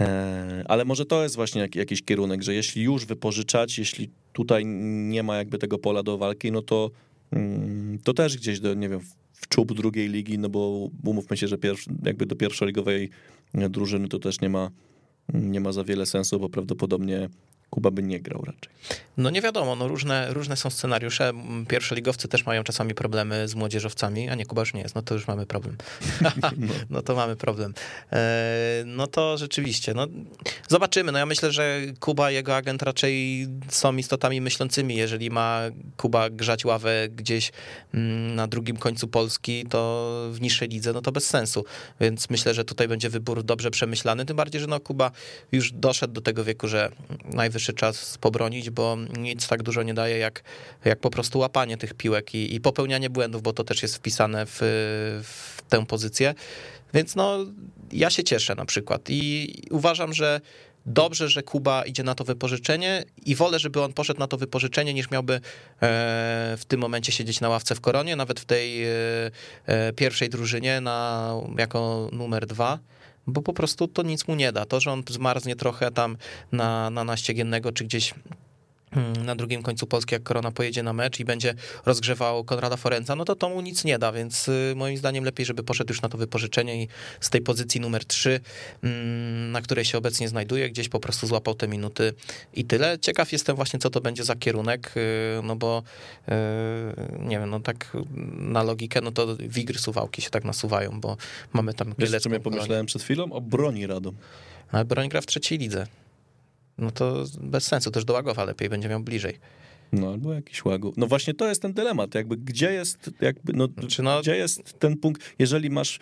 [0.00, 5.22] E, ale może to jest właśnie jakiś kierunek, że jeśli już wypożyczać, jeśli tutaj nie
[5.22, 6.90] ma jakby tego pola do walki, no to,
[7.32, 9.00] mm, to też gdzieś do, nie wiem,
[9.32, 13.10] w czub drugiej ligi, no bo umówmy się, że pierwszy, jakby do pierwszoligowej
[13.54, 14.70] drużyny to też nie ma,
[15.34, 17.28] nie ma za wiele sensu, bo prawdopodobnie
[17.74, 18.72] Kuba by nie grał raczej.
[19.16, 21.32] No nie wiadomo, no różne, różne są scenariusze.
[21.68, 25.14] Pierwszoligowcy też mają czasami problemy z młodzieżowcami, a nie, Kuba już nie jest, no to
[25.14, 25.76] już mamy problem.
[26.90, 27.74] no to mamy problem.
[28.12, 30.06] E, no to rzeczywiście, no
[30.68, 31.12] zobaczymy.
[31.12, 34.96] No ja myślę, że Kuba i jego agent raczej są istotami myślącymi.
[34.96, 35.60] Jeżeli ma
[35.96, 37.52] Kuba grzać ławę gdzieś
[37.94, 41.64] mm, na drugim końcu Polski, to w niższej lidze, no to bez sensu.
[42.00, 45.10] Więc myślę, że tutaj będzie wybór dobrze przemyślany, tym bardziej, że no Kuba
[45.52, 46.90] już doszedł do tego wieku, że
[47.24, 50.42] najwyższy najwyższy czas pobronić, bo nic tak dużo nie daje jak,
[50.84, 54.46] jak po prostu łapanie tych piłek i, i popełnianie błędów, bo to też jest wpisane
[54.46, 54.58] w,
[55.24, 56.34] w tę pozycję.
[56.94, 57.38] Więc no,
[57.92, 60.40] ja się cieszę na przykład i uważam, że
[60.86, 64.94] dobrze, że Kuba idzie na to wypożyczenie i wolę, żeby on poszedł na to wypożyczenie,
[64.94, 65.40] niż miałby e,
[66.58, 68.90] w tym momencie siedzieć na ławce w koronie, nawet w tej e,
[69.66, 72.78] e, pierwszej drużynie na, jako numer dwa
[73.26, 74.66] bo po prostu to nic mu nie da.
[74.66, 76.16] To, że on zmarznie trochę tam
[76.52, 78.14] na, na naściegiennego, czy gdzieś
[79.24, 81.54] na drugim końcu Polski, jak Korona pojedzie na mecz i będzie
[81.86, 85.46] rozgrzewał Konrada Forenza, no to to mu nic nie da, więc y, moim zdaniem lepiej,
[85.46, 86.88] żeby poszedł już na to wypożyczenie i
[87.20, 88.40] z tej pozycji numer 3,
[88.82, 92.14] mm, na której się obecnie znajduje, gdzieś po prostu złapał te minuty
[92.54, 92.98] i tyle.
[92.98, 95.00] Ciekaw jestem właśnie, co to będzie za kierunek, y,
[95.42, 95.82] no bo
[96.28, 96.32] y,
[97.18, 97.92] nie wiem, no tak
[98.36, 101.16] na logikę, no to wigry suwałki się tak nasuwają, bo
[101.52, 101.94] mamy tam...
[101.98, 103.32] Wiesz, co ja pomyślałem przed chwilą?
[103.32, 104.16] O broni Radom.
[104.72, 105.86] Ale broń gra w trzeciej lidze
[106.78, 109.38] no to bez sensu, też do Łagowa lepiej, będzie miał bliżej.
[109.92, 110.94] No albo jakiś Łagów.
[110.96, 114.78] No właśnie to jest ten dylemat, jakby gdzie jest, jakby, no, znaczy, no, gdzie jest
[114.78, 115.98] ten punkt, jeżeli masz,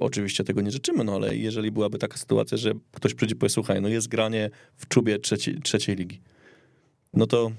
[0.00, 3.50] oczywiście tego nie życzymy, no ale jeżeli byłaby taka sytuacja, że ktoś przyjdzie i powie,
[3.50, 6.20] słuchaj, no jest granie w czubie trzeciej, trzeciej ligi,
[7.14, 7.52] no to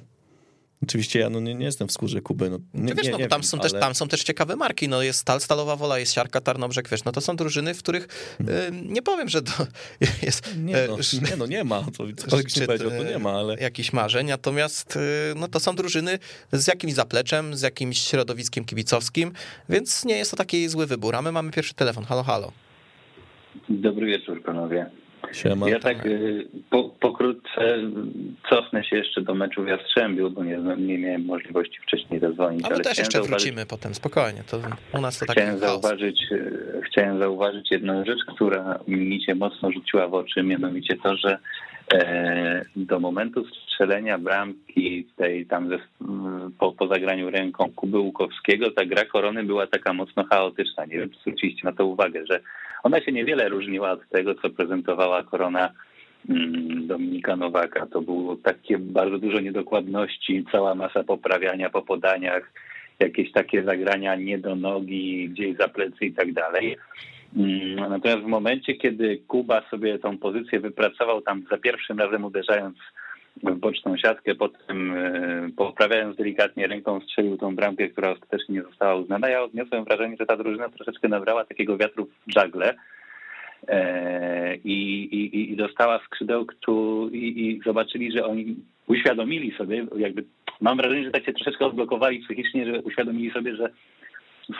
[0.84, 2.50] Oczywiście ja no nie, nie jestem w skórze Kuby.
[2.50, 3.70] No, nie, wiesz, no, nie tam, wiem, są ale...
[3.70, 7.04] też, tam są też ciekawe marki, no jest Stal, Stalowa Wola, jest Siarka, Tarnobrzeg, wiesz,
[7.04, 8.08] no to są drużyny, w których
[8.42, 9.52] y, nie powiem, że to
[10.26, 10.58] jest...
[10.58, 10.98] Nie no,
[11.30, 13.56] nie, no, nie ma, to ktoś nie powiedział, to nie ma, ale...
[13.56, 15.00] Jakiś marzeń, natomiast y,
[15.36, 16.20] no to są drużyny
[16.52, 19.32] z jakimś zapleczem, z jakimś środowiskiem kibicowskim,
[19.70, 22.52] więc nie jest to taki zły wybór, a my mamy pierwszy telefon, halo, halo.
[23.70, 24.90] Dobry wieczór, panowie.
[25.32, 25.70] Siema.
[25.70, 27.78] Ja tak y, po, pokrótce
[28.50, 32.66] cofnę się jeszcze do meczu w Jastrzębiu, bo nie, nie miałem możliwości wcześniej zadzwonić.
[32.66, 34.58] A my też jeszcze zauważyć, wrócimy potem, spokojnie, to
[34.94, 36.24] u nas to tak chciałem zauważyć,
[36.98, 41.38] Chciałem zauważyć jedną rzecz, która mi się mocno rzuciła w oczy, mianowicie to, że
[41.94, 45.80] e, do momentu strzelenia bramki tej tam ze,
[46.60, 50.86] po, po zagraniu ręką Kuby Łukowskiego, ta gra Korony była taka mocno chaotyczna.
[50.86, 52.40] Nie wiem, czy zwróciliście na to uwagę, że
[52.84, 55.70] ona się niewiele różniła od tego, co prezentowała Korona
[56.30, 57.86] mm, Dominika Nowaka.
[57.86, 62.52] To było takie bardzo dużo niedokładności, cała masa poprawiania po podaniach,
[63.00, 66.78] jakieś takie zagrania nie do nogi, gdzieś za plecy i tak dalej.
[67.38, 72.78] Mm, natomiast w momencie, kiedy Kuba sobie tą pozycję wypracował tam za pierwszym razem uderzając
[73.44, 78.96] w boczną siatkę, potem e, poprawiając delikatnie ręką strzelił tą bramkę, która ostatecznie nie została
[78.96, 79.30] uznana.
[79.30, 82.76] Ja odniosłem wrażenie, że ta drużyna troszeczkę nabrała takiego wiatru w żagle
[83.68, 88.56] e, i, i, i dostała skrzydełku i, i zobaczyli, że oni
[88.88, 90.24] uświadomili sobie, jakby
[90.62, 93.70] mam wrażenie, że tak się troszeczkę odblokowali psychicznie, że uświadomili sobie, że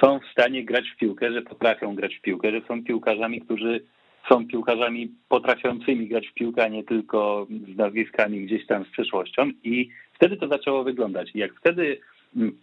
[0.02, 3.82] są w stanie grać w piłkę, że potrafią grać w piłkę, że są piłkarzami, którzy
[4.30, 9.52] są piłkarzami potrafiącymi grać w piłkę, a nie tylko z nazwiskami gdzieś tam z przyszłością.
[9.64, 11.32] I wtedy to zaczęło wyglądać.
[11.36, 12.00] I jak wtedy,
[12.36, 12.58] mm,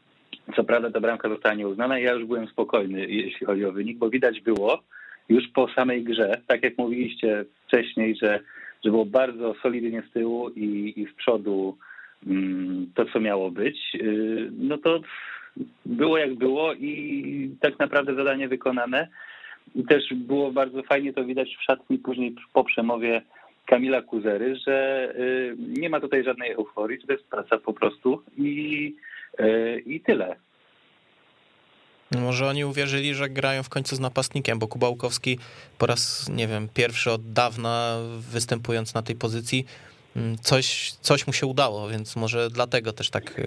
[0.56, 4.10] co prawda ta bramka została nieuznana, ja już byłem spokojny, jeśli chodzi o wynik, bo
[4.10, 4.82] widać było
[5.28, 8.40] już po samej grze, tak jak mówiliście wcześniej, że,
[8.84, 11.78] że było bardzo solidnie z tyłu i, i z przodu
[12.26, 15.00] mm, to, co miało być, y, no to
[15.86, 19.08] było jak było i tak naprawdę zadanie wykonane.
[19.74, 23.22] I też było bardzo fajnie to widać w szatni później po przemowie
[23.66, 28.94] Kamila Kuzery, że y, nie ma tutaj żadnej euforii, to jest praca po prostu i,
[29.40, 30.36] y, i tyle.
[32.20, 35.38] Może oni uwierzyli, że grają w końcu z napastnikiem, bo Kubałkowski
[35.78, 37.98] po raz, nie wiem, pierwszy od dawna
[38.30, 39.64] występując na tej pozycji,
[40.16, 43.44] mm, coś, coś mu się udało, więc może dlatego też tak y,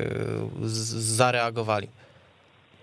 [0.99, 1.87] zareagowali.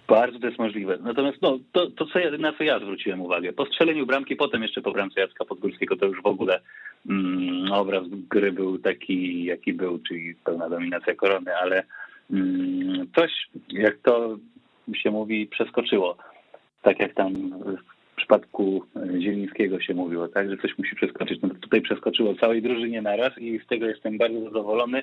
[0.09, 0.99] Bardzo to jest możliwe.
[1.03, 4.63] Natomiast no, to, to co ja, na co ja zwróciłem uwagę, po strzeleniu bramki, potem
[4.63, 6.61] jeszcze po bramce Jacka Podgórskiego, to już w ogóle
[7.11, 11.85] mm, obraz gry był taki, jaki był, czyli pełna dominacja korony, ale
[12.31, 13.31] mm, coś,
[13.69, 14.37] jak to
[14.95, 16.17] się mówi, przeskoczyło.
[16.83, 17.35] Tak jak tam
[18.15, 18.85] w przypadku
[19.21, 21.43] Zielińskiego się mówiło, tak, że coś musi przeskoczyć.
[21.43, 25.03] No tutaj przeskoczyło całej drużynie naraz i z tego jestem bardzo zadowolony,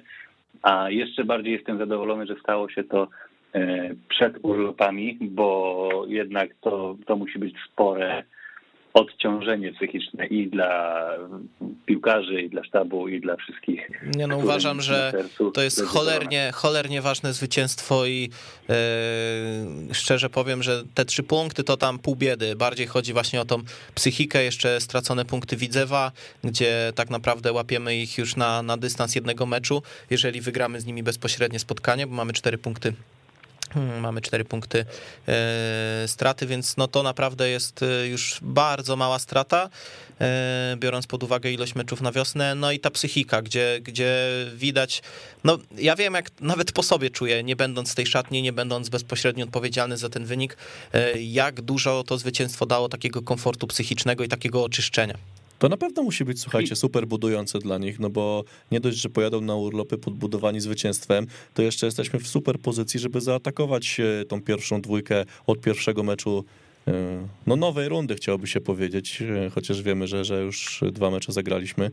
[0.62, 3.08] a jeszcze bardziej jestem zadowolony, że stało się to
[4.10, 8.24] przed urlopami, bo jednak to, to musi być spore
[8.94, 11.06] odciążenie psychiczne i dla
[11.86, 13.90] piłkarzy, i dla sztabu, i dla wszystkich.
[14.16, 15.14] Nie no, uważam, że
[15.54, 18.30] to jest cholernie, cholernie ważne zwycięstwo i
[18.70, 18.76] yy,
[19.94, 22.56] szczerze powiem, że te trzy punkty to tam pół biedy.
[22.56, 23.58] Bardziej chodzi właśnie o tą
[23.96, 26.12] psychikę, jeszcze stracone punkty Widzewa,
[26.44, 31.04] gdzie tak naprawdę łapiemy ich już na, na dystans jednego meczu, jeżeli wygramy z nimi
[31.04, 32.94] bezpośrednie spotkanie, bo mamy cztery punkty
[33.76, 34.86] mamy cztery punkty
[35.28, 39.70] e, straty, więc no to naprawdę jest e, już bardzo mała strata,
[40.22, 42.56] e, biorąc pod uwagę ilość meczów na wiosnę.
[42.56, 45.02] No i ta psychika, gdzie, gdzie widać,
[45.44, 48.90] no ja wiem, jak nawet po sobie czuję, nie będąc w tej szatni, nie będąc
[48.90, 50.58] bezpośrednio odpowiedzialny za ten wynik,
[51.20, 55.41] jak dużo to zwycięstwo dało takiego komfortu psychicznego i takiego oczyszczenia.
[55.62, 59.10] To na pewno musi być, słuchajcie, super budujące dla nich, no bo nie dość, że
[59.10, 64.42] pojadą na urlopy podbudowani zwycięstwem, to jeszcze jesteśmy w super pozycji, żeby zaatakować e, tą
[64.42, 66.46] pierwszą dwójkę od pierwszego meczu
[66.88, 71.32] e, no nowej rundy chciałoby się powiedzieć, e, chociaż wiemy, że, że już dwa mecze
[71.32, 71.92] zagraliśmy.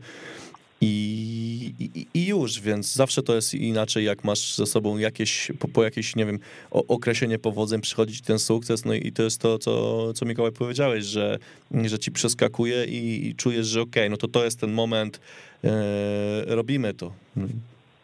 [0.81, 5.67] I, i, I, już, więc zawsze to jest inaczej, jak masz ze sobą jakieś, po,
[5.67, 6.39] po jakieś, nie wiem,
[6.71, 11.39] określenie powodzeń przychodzić ten sukces, no i to jest to, co, co Mikołaj powiedziałeś, że,
[11.85, 15.21] że ci przeskakuje i, i czujesz, że okej, okay, no to to jest ten moment,
[15.63, 17.13] e, robimy to.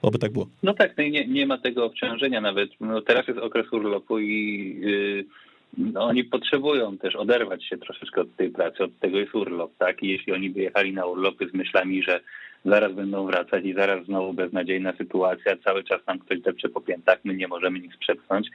[0.01, 0.47] Oby tak było.
[0.63, 2.69] No tak, no nie, nie ma tego obciążenia nawet.
[2.79, 5.25] No teraz jest okres urlopu i yy,
[5.77, 10.03] no oni potrzebują też oderwać się troszeczkę od tej pracy, od tego jest urlop, tak?
[10.03, 12.21] I jeśli oni wyjechali na urlopy z myślami, że
[12.65, 17.19] zaraz będą wracać i zaraz znowu beznadziejna sytuacja, cały czas nam ktoś depcze po piętach,
[17.23, 18.47] my nie możemy nic przepchnąć,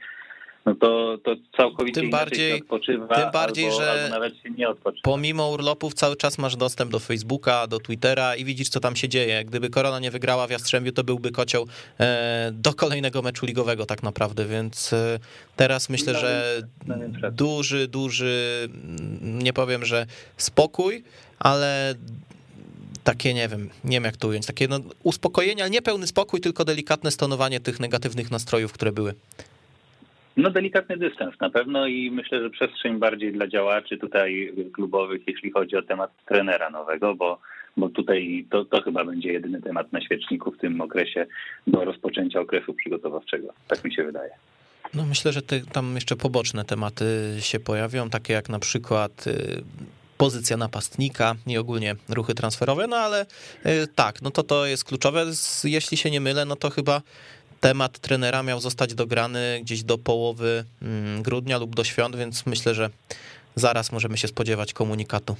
[0.65, 4.69] no to, to całkowicie tym bardziej, odpoczywa, tym bardziej albo, że albo nawet się nie
[4.69, 5.01] odpoczywa.
[5.03, 9.09] Pomimo urlopów cały czas masz dostęp do Facebooka, do Twittera i widzisz, co tam się
[9.09, 9.45] dzieje.
[9.45, 11.67] Gdyby Korona nie wygrała w Jastrzębiu, to byłby kocioł
[11.99, 15.19] e, do kolejnego meczu ligowego tak naprawdę, więc e,
[15.55, 16.61] teraz myślę, że
[17.31, 20.05] duży, duży, mm, nie powiem, że
[20.37, 21.03] spokój,
[21.39, 21.95] ale
[23.03, 26.41] takie, nie wiem, nie wiem jak to ująć, takie no, uspokojenie, ale nie pełny spokój,
[26.41, 29.13] tylko delikatne stonowanie tych negatywnych nastrojów, które były.
[30.37, 35.51] No delikatny dystans na pewno i myślę, że przestrzeń bardziej dla działaczy tutaj klubowych, jeśli
[35.51, 37.39] chodzi o temat trenera nowego, bo,
[37.77, 41.25] bo tutaj to, to chyba będzie jedyny temat na świeczniku w tym okresie
[41.67, 43.53] do rozpoczęcia okresu przygotowawczego.
[43.67, 44.31] Tak mi się wydaje.
[44.93, 47.05] No myślę, że te, tam jeszcze poboczne tematy
[47.39, 49.63] się pojawią, takie jak na przykład y,
[50.21, 53.25] pozycja napastnika i ogólnie ruchy transferowe, no ale
[53.65, 55.25] y, tak, no to to jest kluczowe.
[55.63, 57.01] Jeśli się nie mylę, no to chyba
[57.59, 62.75] temat trenera miał zostać dograny gdzieś do połowy mm, grudnia lub do świąt, więc myślę,
[62.75, 62.89] że
[63.55, 65.35] zaraz możemy się spodziewać komunikatu.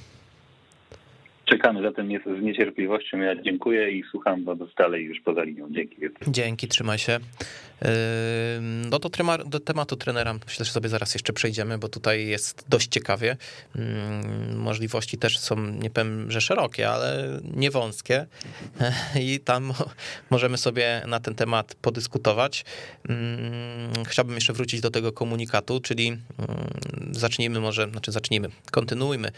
[1.52, 3.18] Czekamy zatem z niecierpliwością.
[3.18, 5.68] Ja dziękuję i słucham was dalej już poza linią.
[5.70, 5.96] Dzięki.
[6.26, 7.18] Dzięki, trzymaj się.
[8.90, 12.64] No do, trema- do tematu trenera myślę, że sobie zaraz jeszcze przejdziemy, bo tutaj jest
[12.68, 13.36] dość ciekawie.
[14.56, 18.26] Możliwości też są, nie powiem, że szerokie, ale nie wąskie
[19.20, 19.90] i tam mo-
[20.30, 22.64] możemy sobie na ten temat podyskutować.
[23.10, 26.16] Ym, Chciałbym jeszcze wrócić do tego komunikatu, czyli
[27.10, 29.32] zacznijmy może, znaczy zacznijmy, kontynuujmy.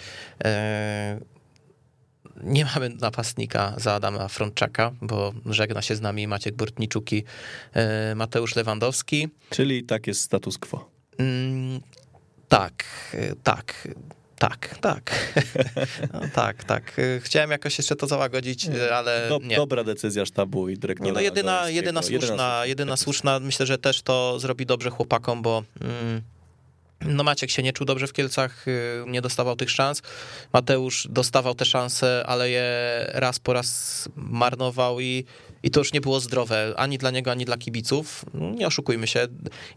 [2.43, 7.25] Nie mamy napastnika za Adama Frączaka, bo żegna się z nami Maciek Bortniczuk i
[7.73, 9.29] e, Mateusz Lewandowski.
[9.51, 10.91] Czyli tak jest status quo.
[11.19, 11.81] Mm,
[12.49, 12.85] tak,
[13.43, 13.89] tak.
[14.39, 15.35] Tak, tak.
[16.13, 17.01] No, tak, tak.
[17.21, 19.57] Chciałem jakoś jeszcze to załagodzić, ale Do, nie.
[19.57, 21.07] Dobra decyzja sztabu i dyrektora.
[21.07, 25.63] Nie, no jedyna, jedyna słuszna, jedyna słuszna, myślę, że też to zrobi dobrze chłopakom, bo
[25.81, 26.23] mm,
[27.01, 30.03] no Maciek się nie czuł dobrze w Kielcach, y, nie dostawał tych szans.
[30.53, 32.65] Mateusz dostawał te szanse, ale je
[33.15, 35.25] raz po raz marnował i,
[35.65, 38.25] i to już nie było zdrowe ani dla niego, ani dla kibiców.
[38.35, 39.27] Nie oszukujmy się,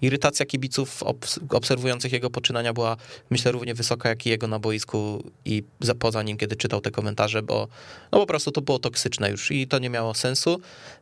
[0.02, 2.98] irytacja kibiców obs- obserwujących jego poczynania była
[3.30, 6.92] myślę równie wysoka jak i jego na boisku i za, poza nim, kiedy czytał te
[6.92, 7.68] komentarze, bo
[8.12, 10.60] no po prostu to było toksyczne już i to nie miało sensu.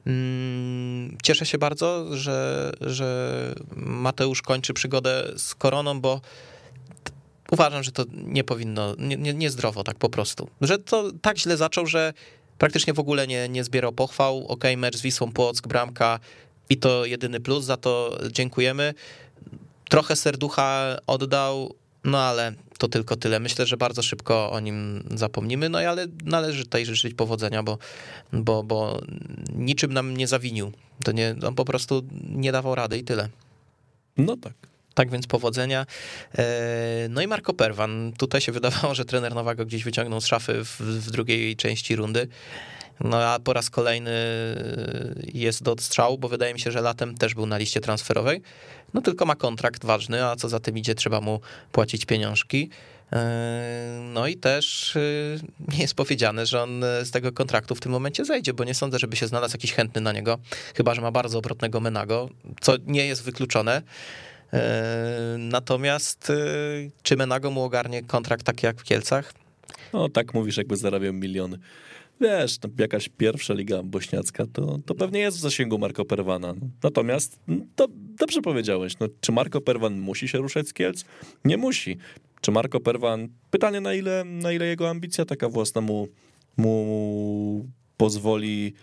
[0.07, 6.21] Mm, Cieszę się bardzo, że, że Mateusz kończy przygodę z koroną, bo
[7.51, 10.49] uważam, że to nie powinno, nie, nie, niezdrowo tak po prostu.
[10.61, 12.13] Że to tak źle zaczął, że
[12.57, 14.47] praktycznie w ogóle nie, nie zbierał pochwał.
[14.47, 16.19] Ok, mecz z Wisłą Płock, bramka
[16.69, 18.93] i to jedyny plus, za to dziękujemy.
[19.89, 23.39] Trochę serducha oddał, no ale to tylko tyle.
[23.39, 27.77] Myślę, że bardzo szybko o nim zapomnimy, no ale należy tutaj życzyć powodzenia, bo,
[28.33, 29.01] bo, bo
[29.55, 30.71] niczym nam nie zawinił.
[31.03, 33.29] To nie, on po prostu nie dawał rady i tyle.
[34.17, 34.53] No tak.
[34.95, 35.85] Tak więc powodzenia.
[36.37, 38.13] E, No i Marco Perwan.
[38.17, 42.27] Tutaj się wydawało, że trener Nowego gdzieś wyciągnął z szafy w, w drugiej części rundy.
[42.99, 44.11] No a po raz kolejny
[45.33, 48.41] jest do odstrzału, bo wydaje mi się, że latem też był na liście transferowej.
[48.93, 51.39] No tylko ma kontrakt ważny, a co za tym idzie, trzeba mu
[51.71, 52.69] płacić pieniążki.
[53.13, 54.99] E, No i też e,
[55.73, 58.99] nie jest powiedziane, że on z tego kontraktu w tym momencie zejdzie, bo nie sądzę,
[58.99, 60.37] żeby się znalazł jakiś chętny na niego,
[60.75, 62.29] chyba że ma bardzo obrotnego Menago,
[62.61, 63.81] co nie jest wykluczone.
[64.55, 66.35] E, Natomiast e,
[67.03, 69.33] czy Menago mu ogarnie kontrakt taki jak w Kielcach?
[69.93, 71.57] No tak mówisz, jakby zarabiał miliony.
[72.21, 76.53] Wiesz, no, jakaś pierwsza liga bośniacka to, to pewnie jest w zasięgu Marco Perwana.
[76.83, 77.87] Natomiast mm, to
[78.19, 81.05] dobrze powiedziałeś, no, czy Marco Perwan musi się ruszać z Kielc?
[81.45, 81.97] Nie musi.
[82.41, 86.07] Czy Marco Perwan, pytanie na ile, na ile jego ambicja taka własna mu,
[86.57, 87.65] mu
[87.97, 88.73] pozwoli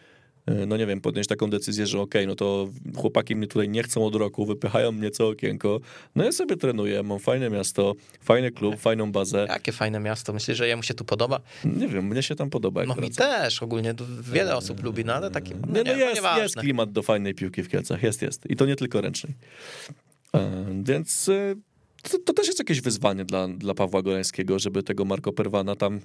[0.47, 3.83] no nie wiem, podjąć taką decyzję, że okej, okay, no to chłopaki mnie tutaj nie
[3.83, 5.81] chcą od roku, wypychają mnie co okienko,
[6.15, 9.47] no ja sobie trenuję, mam fajne miasto, fajny klub, fajną bazę.
[9.49, 11.41] Jakie fajne miasto, myślisz, że jemu się tu podoba?
[11.65, 12.85] Nie wiem, mnie się tam podoba.
[12.85, 13.95] No mi też, ogólnie
[14.33, 17.35] wiele osób lubi, no ale takie, no, nie, no nie, jest, jest klimat do fajnej
[17.35, 19.35] piłki w Kielcach, jest, jest i to nie tylko ręcznej.
[20.35, 21.55] E, więc e,
[22.11, 26.01] to, to, też jest jakieś wyzwanie dla, dla Pawła Goleńskiego, żeby tego Marco Perwana tam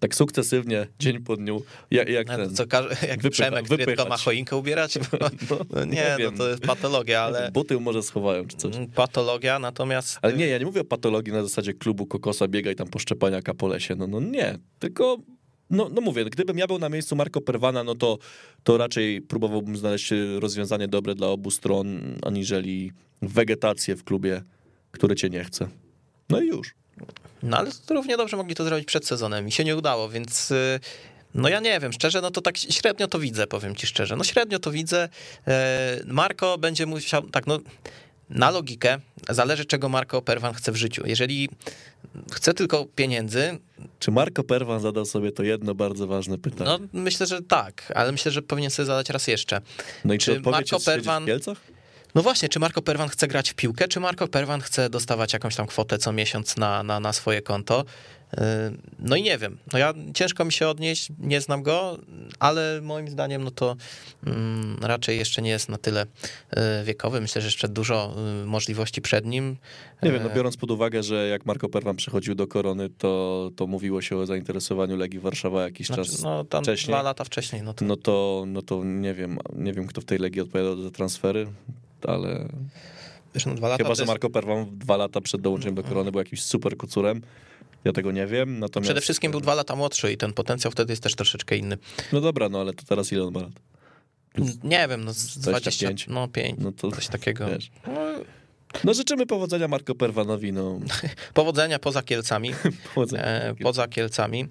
[0.00, 2.54] tak sukcesywnie, dzień po dniu, jak, jak ten...
[2.54, 2.64] Co,
[3.08, 4.08] jak wypycha, Przemek wypychać.
[4.08, 4.98] ma choinkę ubierać?
[5.50, 7.50] No, no nie, nie no to jest patologia, ale...
[7.52, 8.74] Buty może schowają czy coś.
[8.94, 10.18] Patologia, natomiast...
[10.22, 13.54] Ale nie, ja nie mówię o patologii na zasadzie klubu Kokosa, biegaj tam po szczepaniaka
[13.54, 15.18] po lesie, no, no nie, tylko
[15.70, 18.18] no, no mówię, gdybym ja był na miejscu Marco Perwana, no to,
[18.62, 24.42] to raczej próbowałbym znaleźć rozwiązanie dobre dla obu stron, aniżeli wegetację w klubie,
[24.90, 25.68] który cię nie chce.
[26.30, 26.74] No i już.
[27.42, 29.44] No ale równie dobrze mogli to zrobić przed sezonem.
[29.44, 30.80] Mi się nie udało, więc y,
[31.34, 34.16] no ja nie wiem, szczerze, no to tak średnio to widzę, powiem ci szczerze.
[34.16, 35.08] No średnio to widzę.
[35.46, 37.58] E, Marko będzie musiał, tak no,
[38.30, 41.02] na logikę zależy, czego Marko Perwan chce w życiu.
[41.06, 41.48] Jeżeli
[42.32, 43.58] chce tylko pieniędzy...
[43.98, 46.70] Czy Marko Perwan zadał sobie to jedno bardzo ważne pytanie?
[46.70, 49.60] No myślę, że tak, ale myślę, że powinien sobie zadać raz jeszcze.
[50.04, 51.22] No i czy, czy Marko Perwan...
[51.22, 51.73] w Kielcach?
[52.14, 55.56] No właśnie, czy Marco Perwan chce grać w piłkę, czy Marco Perwan chce dostawać jakąś
[55.56, 57.84] tam kwotę co miesiąc na, na, na swoje konto?
[58.34, 58.36] Y,
[58.98, 59.58] no i nie wiem.
[59.72, 61.98] No ja ciężko mi się odnieść, nie znam go,
[62.38, 63.76] ale moim zdaniem no to
[64.26, 67.20] um, raczej jeszcze nie jest na tyle y, wiekowy.
[67.20, 69.56] Myślę, że jeszcze dużo y, możliwości przed nim.
[70.02, 73.66] Nie wiem, no biorąc pod uwagę, że jak Marco Perwan przychodził do Korony, to, to
[73.66, 76.94] mówiło się o zainteresowaniu Legii Warszawa jakiś znaczy, czas no, tam wcześniej.
[76.94, 77.62] Dwa lata wcześniej.
[77.62, 77.84] No to...
[77.84, 81.46] No, to, no to nie wiem, nie wiem kto w tej Legii odpowiadał za transfery
[82.06, 82.48] ale...
[83.34, 86.18] Wiesz, no dwa lata Chyba, że Marco Perwan dwa lata przed dołączeniem do Korony był
[86.18, 87.22] jakimś super kucurem.
[87.84, 88.86] Ja tego nie wiem, natomiast...
[88.86, 91.78] Przede wszystkim był dwa lata młodszy i ten potencjał wtedy jest też troszeczkę inny.
[92.12, 93.52] No dobra, no ale to teraz ile on ma lat?
[94.64, 97.46] Nie wiem, no z 20, no 5, no to, coś takiego.
[97.48, 97.70] Wiesz.
[98.74, 100.52] No, no życzymy powodzenia Marko Perwanowi.
[100.52, 100.80] No.
[101.34, 102.54] powodzenia poza Kielcami.
[102.94, 103.24] powodzenia.
[103.24, 104.48] E, poza Kielcami.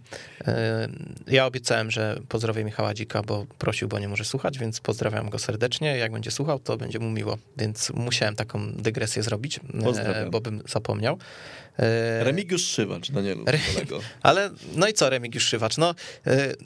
[0.48, 0.90] E,
[1.28, 5.40] ja obiecałem, że pozdrowię Michała Dzika, bo prosił, bo nie może słuchać, więc pozdrawiam go
[5.40, 5.98] serdecznie.
[5.98, 7.38] Jak będzie słuchał, to będzie mu miło.
[7.58, 9.60] Więc musiałem taką dygresję zrobić,
[9.98, 11.18] e, bo bym zapomniał.
[12.20, 14.00] Remigiusz Szywacz, Danielu, kolego.
[14.22, 15.78] Ale, no i co Remigiusz Szywacz?
[15.78, 15.96] No,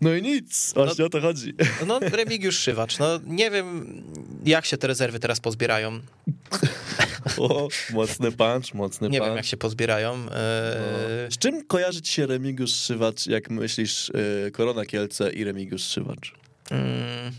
[0.01, 1.53] no i nic, właśnie no, o to chodzi.
[1.87, 4.03] No Remigiusz Szywacz, no nie wiem
[4.45, 5.99] jak się te rezerwy teraz pozbierają.
[7.39, 9.29] O, mocny punch, mocny Nie punch.
[9.29, 10.13] wiem, jak się pozbierają.
[10.13, 11.31] E, no.
[11.31, 14.11] Z czym kojarzy ci się Remigiusz Szywacz, jak myślisz
[14.53, 16.33] Korona Kielce i Remigiusz Szywacz?
[16.71, 17.31] Mm.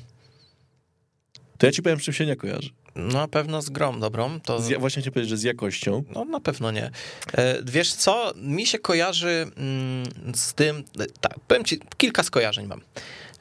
[1.58, 2.70] To ja ci powiem, czym się nie kojarzy.
[2.98, 4.40] No na pewno z grom dobrą.
[4.40, 4.60] To...
[4.60, 6.04] Z, właśnie chciałem powiedzieć, że z jakością.
[6.14, 6.90] No na pewno nie.
[7.32, 10.84] E, wiesz co, mi się kojarzy mm, z tym,
[11.20, 12.80] tak, powiem ci, kilka skojarzeń mam.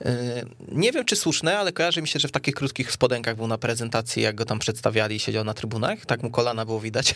[0.05, 3.47] E, nie wiem, czy słuszne, ale kojarzy mi się, że w takich krótkich spodenkach był
[3.47, 6.05] na prezentacji, jak go tam przedstawiali i siedział na trybunach.
[6.05, 7.15] Tak mu kolana było widać.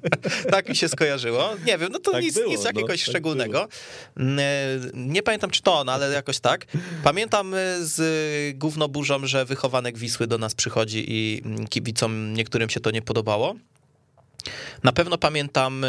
[0.52, 1.50] tak mi się skojarzyło.
[1.66, 3.68] Nie wiem, no to tak nic, było, nic no, jakiegoś no, szczególnego.
[4.18, 6.66] E, nie pamiętam, czy to on, ale jakoś tak.
[7.04, 12.80] Pamiętam e, z gównoburzą, że wychowanek Wisły do nas przychodzi i mm, kibicom niektórym się
[12.80, 13.54] to nie podobało.
[14.82, 15.84] Na pewno pamiętam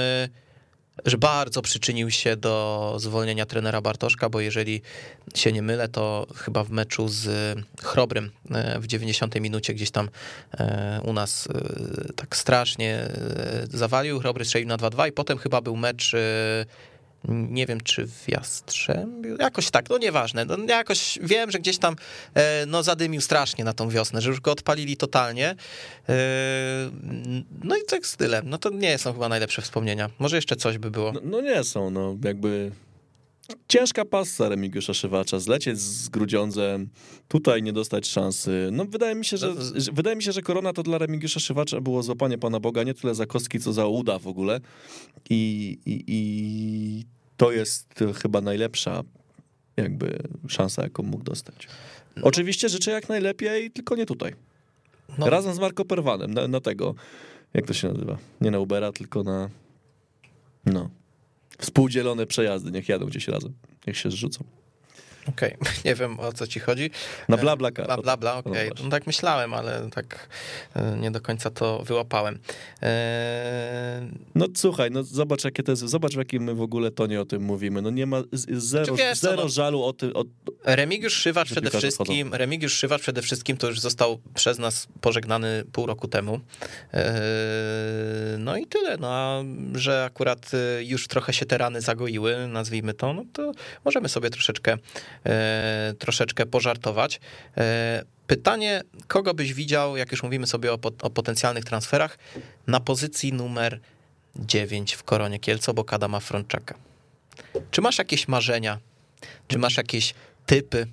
[1.05, 4.81] że bardzo przyczynił się do zwolnienia trenera Bartoszka, bo jeżeli
[5.35, 7.27] się nie mylę, to chyba w meczu z
[7.83, 10.09] Chrobrym e, w 90 minucie gdzieś tam
[10.53, 13.09] e, u nas e, tak strasznie
[13.69, 14.19] zawalił.
[14.19, 16.15] Chrobry strzelił na 2-2 i potem chyba był mecz
[17.27, 21.95] nie wiem czy w Jastrzębiu, jakoś tak, no nieważne, no jakoś wiem, że gdzieś tam
[22.33, 25.55] e, no zadymił strasznie na tą wiosnę, że już go odpalili totalnie,
[26.09, 26.15] e,
[27.63, 30.77] no i tak z tyle, no to nie są chyba najlepsze wspomnienia, może jeszcze coś
[30.77, 31.11] by było.
[31.11, 32.71] No, no nie są, no jakby
[33.67, 36.89] ciężka passa Remigiusza Szywacza, zlecieć z Grudziądzem,
[37.27, 38.69] tutaj nie dostać szansy.
[38.71, 41.81] No wydaje mi się, że, że, wydaje mi się, że korona to dla Remigiusza Szywacza
[41.81, 44.59] było złapanie Pana Boga, nie tyle za kostki, co za uda w ogóle.
[45.29, 47.05] I, i, i
[47.37, 49.03] to jest chyba najlepsza
[49.77, 51.67] jakby szansa, jaką mógł dostać.
[52.15, 52.23] No.
[52.23, 54.35] Oczywiście życzę jak najlepiej, tylko nie tutaj.
[55.17, 55.29] No.
[55.29, 56.95] Razem z Marko Perwanem, na, na tego,
[57.53, 58.17] jak to się nazywa?
[58.41, 59.49] Nie na Ubera, tylko na...
[60.65, 60.89] No,
[61.61, 63.53] współdzielone przejazdy, niech jadą gdzieś razem,
[63.87, 64.43] niech się zrzucą.
[65.29, 66.91] Okej, nie wiem o co ci chodzi.
[67.29, 67.71] Na bla bla.
[67.71, 68.51] Bla bla, bla okej.
[68.53, 68.85] No właśnie.
[68.85, 70.27] No tak myślałem, ale tak
[70.75, 72.39] e, nie do końca to wyłapałem.
[72.83, 77.21] E, No słuchaj, no zobacz jakie to jest, zobacz w jakim my w ogóle tonie
[77.21, 77.81] o tym mówimy.
[77.81, 80.23] No nie ma zero, wiesz co, zero no- żalu o tym, o,
[80.63, 85.85] Remigiusz Szywacz przede wszystkim, Remigiusz Szywacz przede wszystkim to już został przez nas pożegnany pół
[85.85, 86.39] roku temu.
[86.93, 87.11] E,
[88.37, 89.43] No i tyle, no a
[89.75, 93.51] że akurat e, już trochę się te rany zagoiły, nazwijmy to, no to
[93.85, 94.77] możemy sobie troszeczkę,
[95.99, 97.19] troszeczkę pożartować.
[97.57, 102.17] E, Pytanie, kogo byś widział, jak już mówimy sobie o, o potencjalnych transferach,
[102.67, 103.79] na pozycji numer
[104.35, 106.75] 9 w Koronie Kielco, bo Kada ma Frączaka.
[107.71, 108.79] Czy masz jakieś marzenia?
[109.47, 110.13] Czy masz jakieś
[110.45, 110.87] typy?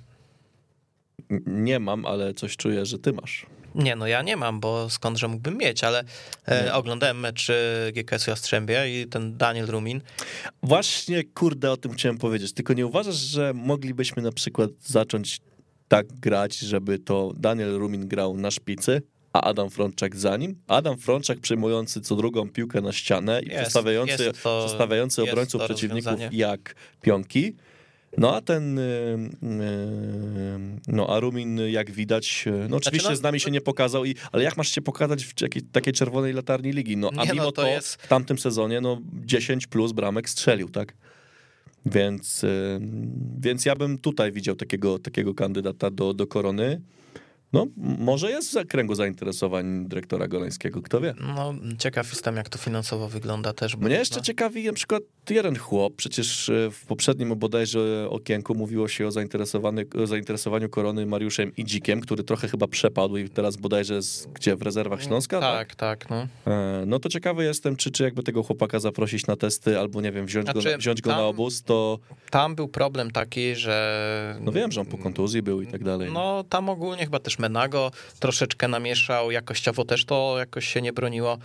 [1.47, 3.45] nie mam, ale coś czuję, że ty masz.
[3.79, 6.03] Nie, no ja nie mam, bo skądże mógłbym mieć, ale
[6.47, 10.01] e, oglądałem mecz e, GKS Jastrzębia i ten Daniel Rumin.
[10.63, 12.53] Właśnie, kurde, o tym chciałem powiedzieć.
[12.53, 15.39] Tylko nie uważasz, że moglibyśmy na przykład zacząć
[15.87, 19.01] tak grać, żeby to Daniel Rumin grał na szpicy,
[19.33, 20.55] a Adam Frączak za nim?
[20.67, 25.61] Adam Frączak przejmujący co drugą piłkę na ścianę i Jest, przestawiający, jest to- przestawiający obrońców
[25.63, 27.55] przeciwników jak pionki.
[28.17, 29.39] No a ten, y, y,
[30.87, 34.15] no a Rumin jak widać, y, no oczywiście no, z nami się nie pokazał, i,
[34.31, 36.97] ale jak masz się pokazać w jakiej, takiej czerwonej latarni ligi?
[36.97, 40.29] No a Nie, no, mimo to to, jest- w tamtym sezonie no 10 plus bramek
[40.29, 40.93] strzelił, tak?
[41.85, 42.45] Więc,
[43.39, 46.81] więc ja bym tutaj widział takiego, takiego kandydata do, do korony.
[47.53, 51.13] No, może jest w zakręgu zainteresowań dyrektora Golańskiego, kto wie.
[51.35, 53.75] No, ciekaw jestem, jak to finansowo wygląda też.
[53.75, 58.55] Bo Mnie jeszcze no, ciekawi na przykład jeden chłop, przecież e, w poprzednim bodajże okienku
[58.55, 59.11] mówiło się o,
[60.03, 64.61] o zainteresowaniu korony Mariuszem Idzikiem, który trochę chyba przepadł i teraz bodajże jest gdzie, w
[64.61, 65.39] rezerwach Śląska?
[65.39, 66.27] Tak, tak, no.
[66.47, 70.11] E, No to ciekawy jestem, czy, czy jakby tego chłopaka zaprosić na testy, albo nie
[70.11, 71.99] wiem, wziąć, go, Znaczy, na, wziąć go tam- na obóz, to
[72.31, 74.37] Tam był problem taki, że...
[74.41, 76.11] no wiem, że on po kontuzji był i tak dalej.
[76.11, 81.37] No, tam ogólnie chyba też Menago troszeczkę namieszał, jakościowo też to jakoś się nie broniło.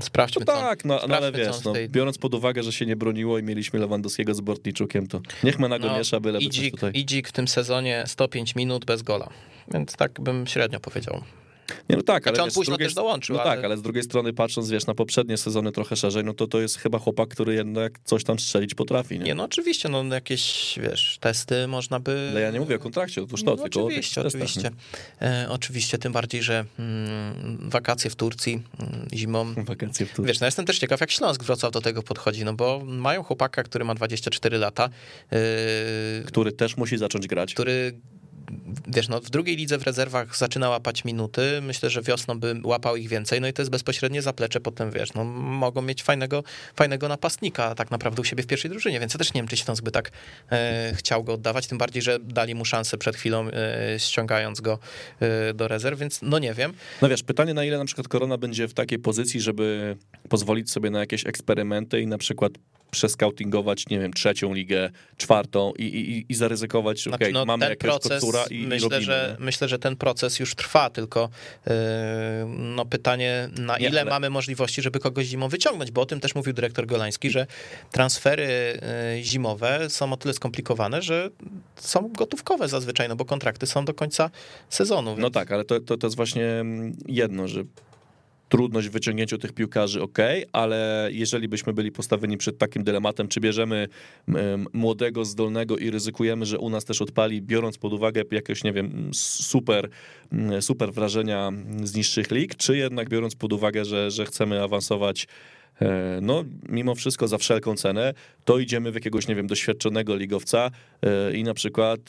[0.00, 2.62] Sprawdźmy, No co, tak, no, no ale sprawdźmy, co wiesz, no, tej- biorąc pod uwagę,
[2.62, 6.42] że się nie broniło i mieliśmy Lewandowskiego z Bortniczukiem, to niech Menago No, miesza, coś
[6.44, 6.90] Idzik, tutaj.
[6.94, 9.28] Idzik w tym sezonie 105 minut bez gola.
[9.74, 11.22] Więc tak bym średnio powiedział.
[11.90, 13.76] Nie, no tak, ale Znaczy on wiesz, późno drugiej, też dołączył, No ale- tak, ale
[13.76, 16.98] z drugiej strony patrząc, wiesz, na poprzednie sezony trochę szerzej, no to to jest chyba
[16.98, 19.24] chłopak, który jednak coś tam strzelić potrafi, nie?
[19.24, 22.28] Nie, no oczywiście, no jakieś, wiesz, testy można by...
[22.30, 24.70] Ale ja nie mówię o kontrakcie, otóż to, No, tylko oczywiście, o testach, oczywiście.
[25.22, 29.54] E, oczywiście, tym bardziej, że mm, wakacje w Turcji mm, zimą.
[29.64, 30.24] Wakacje w Turcji.
[30.24, 33.62] Wiesz, no jestem też ciekaw, jak Śląsk Wrocław do tego podchodzi, no bo mają chłopaka,
[33.62, 34.88] który ma 24 lata,
[35.32, 35.38] yy,
[36.26, 37.54] Który też musi zacząć grać.
[37.54, 37.92] który
[38.88, 42.96] wiesz, no w drugiej lidze w rezerwach zaczyna łapać minuty, myślę, że wiosną by łapał
[42.96, 46.44] ich więcej, no i to jest bezpośrednie zaplecze potem, wiesz, no mogą mieć fajnego,
[46.76, 49.56] fajnego napastnika tak naprawdę u siebie w pierwszej drużynie, więc ja też nie wiem, czy
[49.56, 50.10] Śląsk by tak
[50.52, 54.78] e, chciał go oddawać, tym bardziej, że dali mu szansę przed chwilą, e, ściągając go
[55.20, 56.72] e, do rezerw, więc no nie wiem.
[57.02, 59.96] No wiesz, pytanie na ile na przykład Korona będzie w takiej pozycji, żeby
[60.28, 62.52] pozwolić sobie na jakieś eksperymenty i na przykład
[62.90, 68.00] przeskautingować, nie wiem, trzecią ligę, czwartą i, i, i zaryzykować, Znaczy, okej, no, mamy jakiegoś
[68.00, 69.02] proces, i, i myślę, robimy.
[69.02, 69.44] że, nie?
[69.44, 71.28] myślę, że ten proces już trwa, tylko
[71.66, 71.72] yy,
[72.58, 76.20] no pytanie, na Nie, ile ale- mamy możliwości, żeby kogoś zimą wyciągnąć, bo o tym
[76.20, 77.46] też mówił dyrektor Golański, że
[77.92, 78.78] transfery
[79.16, 81.30] yy, zimowe są o tyle skomplikowane, że
[81.76, 84.30] są gotówkowe zazwyczaj, no bo kontrakty są do końca
[84.70, 85.10] sezonu.
[85.10, 87.64] No więc- tak, ale to, to, to jest właśnie mm, jedno, że
[88.48, 90.18] trudność w wyciągnięciu tych piłkarzy, ok,
[90.52, 93.88] ale jeżeli byśmy byli postawieni przed takim dylematem, czy bierzemy
[94.72, 99.10] młodego, zdolnego i ryzykujemy, że u nas też odpali, biorąc pod uwagę jakieś, nie wiem,
[99.12, 99.88] super,
[100.60, 101.52] super wrażenia
[101.84, 105.26] z niższych lig, czy jednak biorąc pod uwagę, że, że chcemy awansować
[106.20, 108.14] no, mimo wszystko za wszelką cenę,
[108.44, 110.70] to idziemy w jakiegoś, nie wiem, doświadczonego ligowca
[111.02, 112.00] e, i na przykład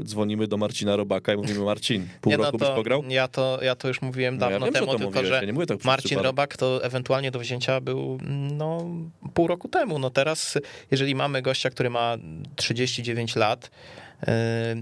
[0.00, 3.04] e, dzwonimy do Marcina Robaka i mówimy, Marcin, pół Nie, no roku byś to pograł?
[3.08, 5.46] Ja to, ja to już mówiłem No ja dawno wiem, że temu, tylko mówiłeś, że
[5.46, 6.18] ja tak Marcin.
[6.18, 8.18] Robak to ewentualnie do wzięcia był
[8.52, 8.86] no,
[9.34, 9.98] pół roku temu.
[9.98, 10.58] No teraz,
[10.90, 12.16] jeżeli mamy gościa, który ma
[12.56, 13.70] 39 lat,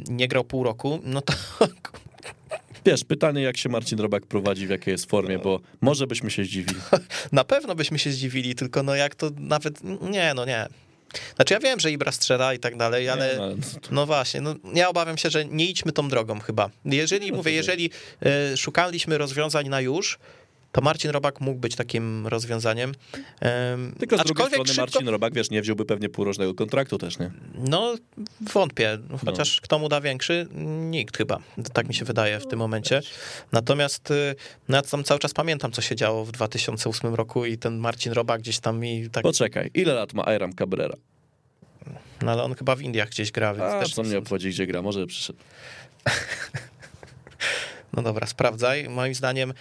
[0.09, 1.33] nie grał pół roku, no to
[2.87, 6.45] Wiesz, pytanie jak się Marcin Robak prowadzi, w jakiej jest formie, bo może byśmy się
[6.45, 6.81] zdziwili.
[7.33, 10.67] na pewno byśmy się zdziwili, tylko no jak to nawet, nie, no nie.
[11.37, 13.33] Znaczy ja wiem, że Ibra strzela i tak dalej, ale...
[13.33, 13.57] Nie, no, ale
[13.91, 16.71] No właśnie, no ja obawiam się, że nie idźmy tą drogą chyba.
[16.85, 17.91] Jeżeli, No mówię, jeżeli
[18.23, 20.19] e, szukaliśmy rozwiązań na już,
[20.77, 22.93] to Marcin Robak mógł być takim rozwiązaniem.
[23.41, 27.19] Em, Tylko z drugiej strony szybko- Marcin Robak, wiesz, nie wziąłby pewnie półrocznego kontraktu też,
[27.19, 27.31] nie?
[27.55, 27.95] No,
[28.53, 28.99] wątpię.
[29.25, 30.47] Chociaż kto mu da większy?
[30.91, 31.39] Nikt chyba.
[31.73, 33.01] Tak mi się wydaje w tym momencie.
[33.53, 34.35] Natomiast y,
[34.69, 38.13] no ja tam cały czas pamiętam, co się działo w 2008 roku i ten Marcin
[38.13, 39.23] Robak gdzieś tam mi tak...
[39.23, 40.95] Poczekaj, ile lat ma Ayram Cabrera?
[42.23, 44.51] No ale on chyba w Indiach gdzieś gra, więc A też co nie mnie obchodzi,
[44.51, 45.39] gdzie gra, może przyszedł.
[47.93, 48.89] No dobra, sprawdzaj.
[48.89, 49.53] Moim zdaniem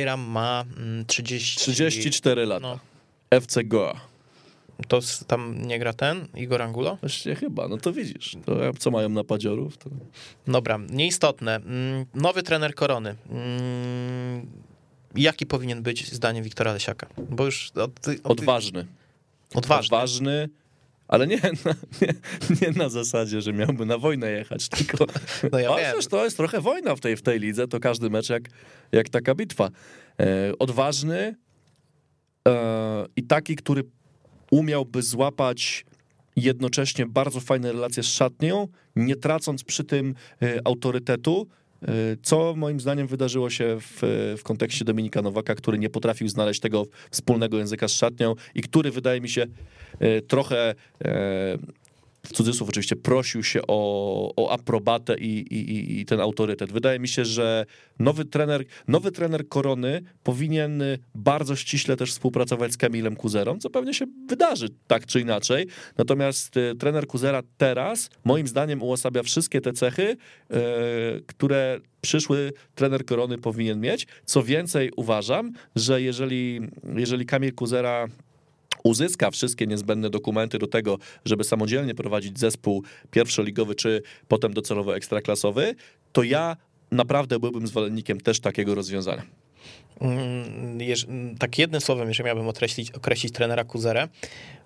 [0.00, 1.60] Iram ma mm, 30...
[1.60, 2.60] 34 lata.
[2.60, 2.78] No,
[3.30, 4.00] FC Goa.
[4.88, 6.96] to tam nie gra ten, Igor Angulo?
[7.00, 8.36] Właściwie chyba, no to widzisz.
[8.46, 9.76] To co mają napadziorów?
[9.76, 9.90] To...
[10.46, 11.54] Dobra, nieistotne.
[11.56, 13.14] Mm, Nowy trener Korony.
[13.30, 14.46] Mm,
[15.14, 17.06] Jaki powinien być zdaniem Wiktora Lesiaka?
[17.30, 18.86] Bo już od, od, Odważny.
[19.54, 19.86] odważny.
[19.86, 20.48] Odważny,
[21.08, 22.14] ale nie na, nie,
[22.60, 25.06] nie na zasadzie, że miałby na wojnę jechać, tylko
[25.52, 25.68] No ja.
[25.68, 28.42] Chociaż to jest trochę wojna w tej, w tej lidze, to każdy mecz jak,
[28.92, 29.70] jak taka bitwa.
[30.20, 31.36] E, odważny
[32.48, 33.84] e, i taki, który
[34.50, 35.84] umiałby złapać
[36.36, 41.48] jednocześnie bardzo fajne relacje z szatnią, nie tracąc przy tym e, autorytetu,
[42.22, 43.98] co moim zdaniem wydarzyło się w,
[44.38, 48.90] w kontekście Dominika Nowaka, który nie potrafił znaleźć tego wspólnego języka z szatnią i który
[48.90, 49.46] wydaje mi się
[49.98, 50.74] e, trochę
[51.04, 51.58] e,
[52.26, 56.72] w cudzysłów oczywiście prosił się o, o aprobatę i, i, i ten autorytet.
[56.72, 57.66] Wydaje mi się, że
[57.98, 60.82] nowy trener, nowy trener Korony powinien
[61.14, 65.66] bardzo ściśle też współpracować z Kamilem Kuzerą, co pewnie się wydarzy tak czy inaczej.
[65.98, 70.16] Natomiast e, trener Kuzera teraz moim zdaniem uosabia wszystkie te cechy,
[70.50, 70.56] e,
[71.26, 74.06] które przyszły trener Korony powinien mieć.
[74.24, 76.60] Co więcej uważam, że jeżeli,
[76.96, 78.08] jeżeli Kamil Kuzera
[78.84, 85.74] uzyska wszystkie niezbędne dokumenty do tego, żeby samodzielnie prowadzić zespół pierwszoligowy czy potem docelowo ekstraklasowy,
[86.12, 86.56] to ja
[86.90, 89.22] naprawdę byłbym zwolennikiem też takiego rozwiązania.
[90.00, 90.78] Mm,
[91.08, 94.08] mm, tak jednym słowem, jeżeli miałbym określić, określić trenera Kuzerę,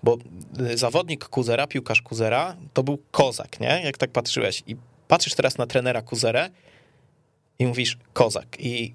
[0.03, 0.19] bo
[0.61, 3.81] y, zawodnik Kuzera, piłkarz Kuzera, to był kozak, nie?
[3.85, 4.77] Jak tak patrzyłeś i
[5.09, 6.51] patrzysz teraz na trenera Kuzerę
[7.59, 8.93] i mówisz kozak i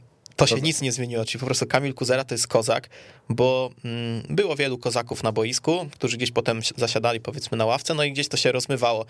[0.50, 2.90] to się nic nie zmieniło, czyli po prostu Kamil Kuzera to jest kozak,
[3.30, 8.04] bo mm, było wielu kozaków na boisku, którzy gdzieś potem zasiadali powiedzmy na ławce, no
[8.04, 9.06] i gdzieś to się rozmywało.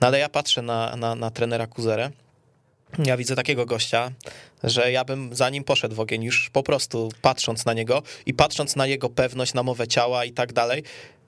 [0.00, 2.10] No ale ja patrzę na, na, na trenera Kuzerę,
[2.98, 4.10] ja widzę takiego gościa,
[4.64, 8.34] że ja bym za nim poszedł w ogień, już po prostu patrząc na niego i
[8.34, 10.82] patrząc na jego pewność, na mowę ciała i tak dalej.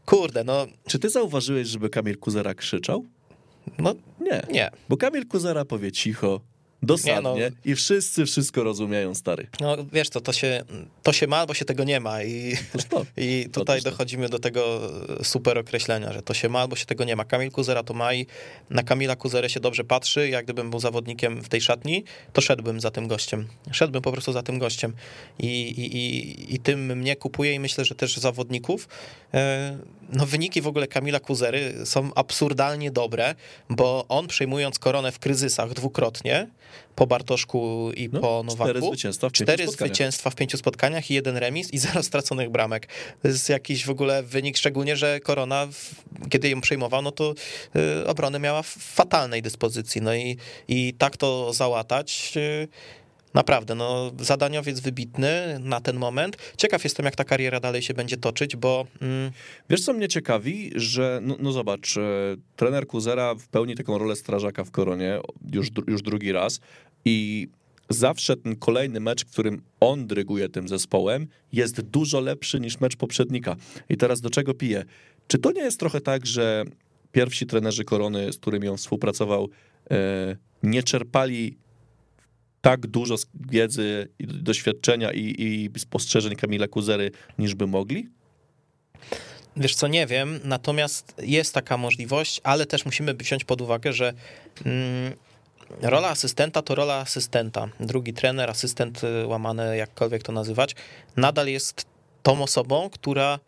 [0.07, 3.05] Kurde, no, Czy ty zauważyłeś, żeby Kamil Kuzera krzyczał?
[3.79, 4.43] no Nie.
[4.51, 4.71] nie.
[4.89, 6.41] Bo Kamil Kuzera powie cicho,
[6.87, 7.57] dosadnie Nie, no.
[7.65, 9.47] i wszyscy wszystko rozumieją, stary.
[9.61, 10.65] No wiesz co, to się,
[11.03, 12.57] to się ma albo się tego nie ma i,
[12.91, 13.07] to.
[13.17, 13.91] i To tutaj to.
[13.91, 14.81] dochodzimy do tego
[15.23, 17.25] super określenia, że to się ma albo się tego nie ma.
[17.25, 18.27] Kamil Kuzera to ma i
[18.71, 20.29] na Kamila Kuzerę się dobrze patrzy.
[20.29, 23.47] Jak gdybym był zawodnikiem w tej szatni, to szedłbym za tym gościem.
[23.73, 24.93] Szedłbym po prostu za tym gościem
[25.39, 28.89] i, i, i, i tym mnie kupuje i myślę, że też zawodników.
[30.15, 33.35] No wyniki w ogóle Kamila Kuzery są absurdalnie dobre,
[33.71, 36.47] bo on przejmując koronę w kryzysach dwukrotnie,
[36.97, 38.87] po Bartoszku i No, po cztery Nowaku.
[38.89, 39.89] zwycięstwa w pięciu Cztery spotkaniach.
[39.89, 42.89] zwycięstwa w pięciu spotkaniach i jeden remis i zero straconych bramek.
[43.23, 45.69] To jest jakiś w ogóle wynik, szczególnie, że Korona,
[46.31, 47.35] kiedy ją przejmował, no to
[48.03, 50.01] y, obronę miała w fatalnej dyspozycji.
[50.03, 50.37] No i,
[50.69, 52.33] i tak to załatać...
[53.35, 56.37] Naprawdę, no zadaniowiec wybitny na ten moment.
[56.57, 59.31] Ciekaw jestem, jak ta kariera dalej się będzie toczyć, bo mm,
[59.71, 62.01] Wiesz, co mnie ciekawi, że no, no zobacz, e,
[62.57, 65.21] trener Kuzera w pełni taką rolę strażaka w Koronie
[65.53, 66.61] już, już drugi raz
[67.05, 67.49] i
[67.89, 72.97] zawsze ten kolejny mecz, w którym on dryguje tym zespołem, jest dużo lepszy niż mecz
[72.97, 73.57] poprzednika.
[73.89, 74.85] I teraz do czego piję?
[75.27, 76.65] Czy to nie jest trochę tak, że
[77.13, 79.49] pierwsi trenerzy Korony, z którymi on współpracował,
[79.91, 81.57] e, nie czerpali
[82.65, 83.15] tak dużo
[83.51, 88.09] wiedzy, i doświadczenia i, i spostrzeżeń Kamila Kuzery, niż by mogli?
[89.57, 94.13] Wiesz co, nie wiem, natomiast jest taka możliwość, ale też musimy wziąć pod uwagę, że
[94.67, 95.13] mm,
[95.83, 97.69] rola asystenta to rola asystenta.
[97.81, 100.75] Drugi trener, asystent, y, łamane jakkolwiek to nazywać,
[101.17, 101.87] nadal jest
[102.23, 103.39] tą osobą, która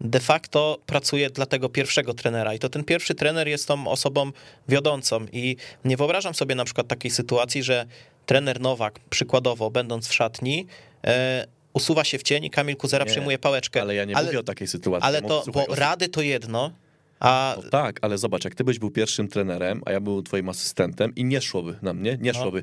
[0.00, 4.32] de facto pracuje dla tego pierwszego trenera i to ten pierwszy trener jest tą osobą
[4.68, 7.86] wiodącą i nie wyobrażam sobie na przykład takiej sytuacji, że
[8.26, 10.66] trener Nowak przykładowo będąc w szatni
[11.04, 13.80] e, usuwa się w cień i Kamil Kuzera Nie, przyjmuje pałeczkę.
[13.80, 15.06] Ale ja nie mówię o takiej sytuacji.
[15.06, 16.70] Ale to, słuchaj, bo rady to jedno,
[17.20, 20.48] a No tak, ale zobacz, jak ty byś był pierwszym trenerem, a ja był twoim
[20.48, 22.40] asystentem i nie szłoby na mnie, nie No.
[22.40, 22.62] szłoby,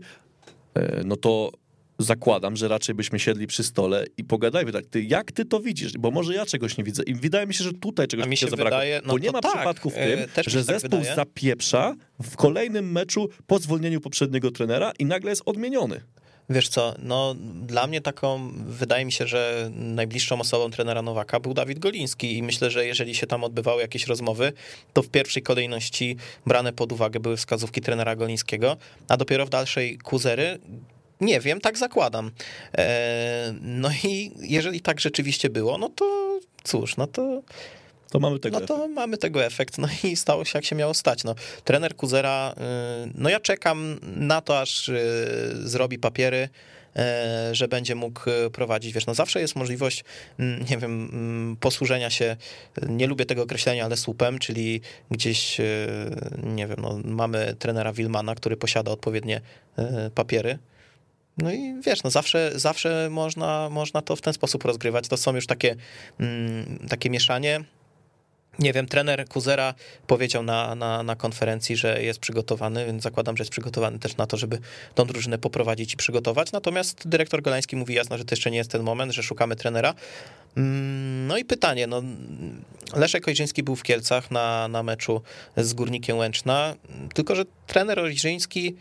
[0.74, 1.52] e, no to
[2.00, 5.94] zakładam, że raczej byśmy siedli przy stole i pogadajmy tak, ty, jak ty to widzisz,
[5.94, 8.48] bo może ja czegoś nie widzę i wydaje mi się, że tutaj czegoś mi się
[8.48, 11.16] zabrakło, wydaje- no bo nie ma tak, przypadku w e, tym, że tak zespół wydaje.
[11.16, 16.02] zapieprza w kolejnym meczu po zwolnieniu poprzedniego trenera i nagle jest odmieniony.
[16.50, 17.36] wiesz co, no
[17.66, 22.44] dla mnie taką, wydaje mi się, że najbliższą osobą trenera Nowaka był Dawid Goliński i
[22.44, 24.54] myślę, że jeżeli się tam odbywały jakieś rozmowy,
[24.94, 28.78] to w pierwszej kolejności brane pod uwagę były wskazówki trenera Golińskiego,
[29.08, 30.60] a dopiero w dalszej kuzery
[31.22, 32.32] nie wiem, tak zakładam.
[32.78, 37.42] E, No i jeżeli tak rzeczywiście było, no to cóż, no to
[38.12, 40.94] To mamy tego No to mamy tego efekt, no i stało się jak się miało
[40.94, 41.24] stać.
[41.24, 42.54] No, trener Kuzera,
[43.08, 45.02] y, no ja czekam na to, aż y,
[45.54, 46.50] zrobi papiery,
[47.52, 48.22] y, że będzie mógł
[48.54, 50.04] prowadzić, wiesz, no zawsze jest możliwość,
[50.40, 52.38] mm, nie wiem, mm, posłużenia się,
[52.88, 55.62] nie lubię tego określenia, ale słupem, czyli gdzieś,
[56.44, 59.42] nie wiem, no, mamy trenera Wilmana, który posiada odpowiednie
[60.16, 60.60] papiery,
[61.42, 65.08] no i wiesz, no zawsze, zawsze można, można to w ten sposób rozgrywać.
[65.08, 65.76] To są już takie,
[66.20, 67.64] mm, takie mieszanie.
[68.60, 69.74] Nie wiem, trener Kuzera
[70.08, 74.28] powiedział na, na, na konferencji, że jest przygotowany, więc zakładam, że jest przygotowany też na
[74.28, 74.60] to, żeby
[74.96, 76.52] tą drużynę poprowadzić i przygotować.
[76.52, 79.94] Natomiast dyrektor Golański mówi jasno, że to jeszcze nie jest ten moment, że szukamy trenera.
[80.58, 82.02] Mm, no i pytanie, no,
[82.96, 85.22] Leszek Ojrzyński był w Kielcach na, na meczu
[85.58, 86.76] z Górnikiem Łęczna,
[87.14, 88.76] tylko że trener Ojrzyński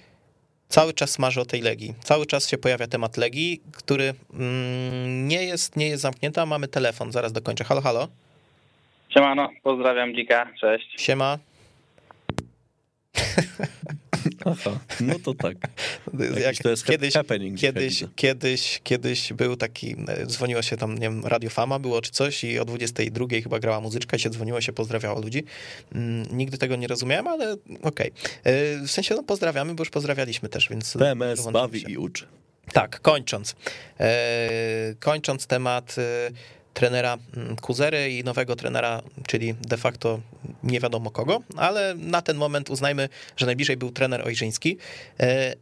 [0.68, 1.94] cały czas marzy o tej Legii.
[2.00, 6.68] Cały czas się pojawia temat Legii, który mm, nie jest, nie jest zamknięty, a mamy
[6.68, 7.64] telefon, zaraz dokończę.
[7.64, 8.08] Halo, halo?
[9.08, 11.02] Siemano, pozdrawiam Dzika, cześć.
[11.02, 11.38] Siema.
[14.50, 15.56] Aha, no to tak.
[16.46, 17.58] Jak to jest kiedyś, happening.
[17.58, 22.10] Kiedyś, kiedyś, kiedyś był taki, e, dzwoniło się tam, nie wiem, Radio Fama było czy
[22.10, 25.44] coś i o 22 chyba grała muzyczka i się dzwoniło się, pozdrawiało ludzi.
[25.92, 28.10] Mm, nigdy tego nie rozumiałem, ale okej.
[28.12, 28.86] Okay.
[28.86, 30.92] W sensie, no pozdrawiamy, bo już pozdrawialiśmy też, więc...
[30.92, 31.90] TMS bawi się.
[31.90, 32.26] i uczy.
[32.72, 33.56] Tak, kończąc.
[34.00, 36.30] E, kończąc temat e,
[36.78, 40.20] trenera mm, Kuzery i nowego trenera, czyli de facto
[40.62, 44.78] nie wiadomo kogo, ale na ten moment uznajmy, że najbliżej był trener Ojrzyński.
[45.20, 45.54] E,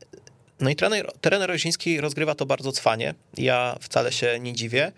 [0.60, 3.14] no i trener, trener Ojrzyński rozgrywa to bardzo cwanie.
[3.36, 4.92] Ja wcale się nie dziwię,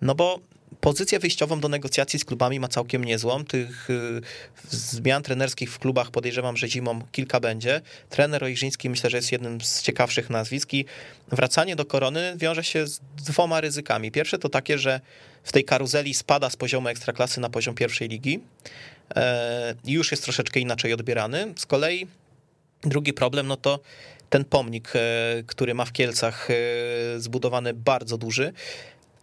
[0.00, 0.38] no bo
[0.80, 3.44] pozycję wyjściową do negocjacji z klubami ma całkiem niezłą.
[3.44, 4.20] Tych y,
[4.70, 7.80] zmian trenerskich w klubach podejrzewam, że zimą kilka będzie.
[8.10, 10.84] Trener Ojrzyński myślę, że jest jednym z ciekawszych nazwisk i
[11.28, 14.10] wracanie do korony wiąże się z dwoma ryzykami.
[14.10, 15.00] Pierwsze to takie, że
[15.44, 18.40] w tej karuzeli spada z poziomu ekstraklasy na poziom pierwszej ligi.
[19.16, 21.54] E, już jest troszeczkę inaczej odbierany.
[21.56, 22.06] Z kolei
[22.82, 23.80] drugi problem, no to
[24.30, 25.00] ten pomnik, e,
[25.46, 26.54] który ma w Kielcach e,
[27.20, 28.52] zbudowany bardzo duży,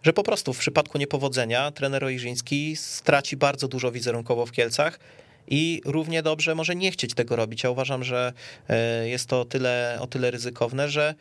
[0.02, 4.98] że po prostu w przypadku niepowodzenia trener Ojrzyński straci bardzo dużo wizerunkowo w Kielcach
[5.48, 7.62] i równie dobrze może nie chcieć tego robić.
[7.62, 8.32] Ja uważam, że
[9.04, 11.14] jest to o tyle, o tyle ryzykowne, że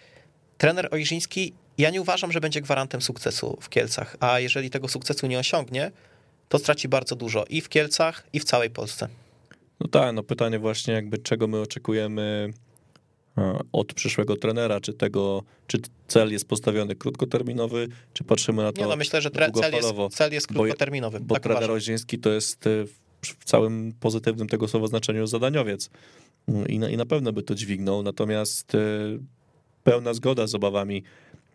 [0.57, 5.27] trener Ojrzyński, ja nie uważam, że będzie gwarantem sukcesu w Kielcach, a jeżeli tego sukcesu
[5.27, 5.91] nie osiągnie,
[6.49, 9.07] to straci bardzo dużo i w Kielcach, i w całej Polsce.
[9.79, 12.70] No tak, no pytanie właśnie jakby czego my oczekujemy e,
[13.71, 15.77] od przyszłego trenera, czy tego, czy
[16.07, 20.33] cel jest postawiony krótkoterminowy, czy patrzymy na to Nie no, myślę, że cel jest, cel
[20.33, 21.19] jest krótkoterminowy.
[21.19, 22.69] Bo, bo tak trener Oziński to jest e,
[23.21, 25.89] w całym pozytywnym tego słowa znaczeniu zadaniowiec
[26.47, 28.79] mm, i na, i na pewno by to dźwignął, natomiast e,
[29.83, 31.03] pełna zgoda z obawami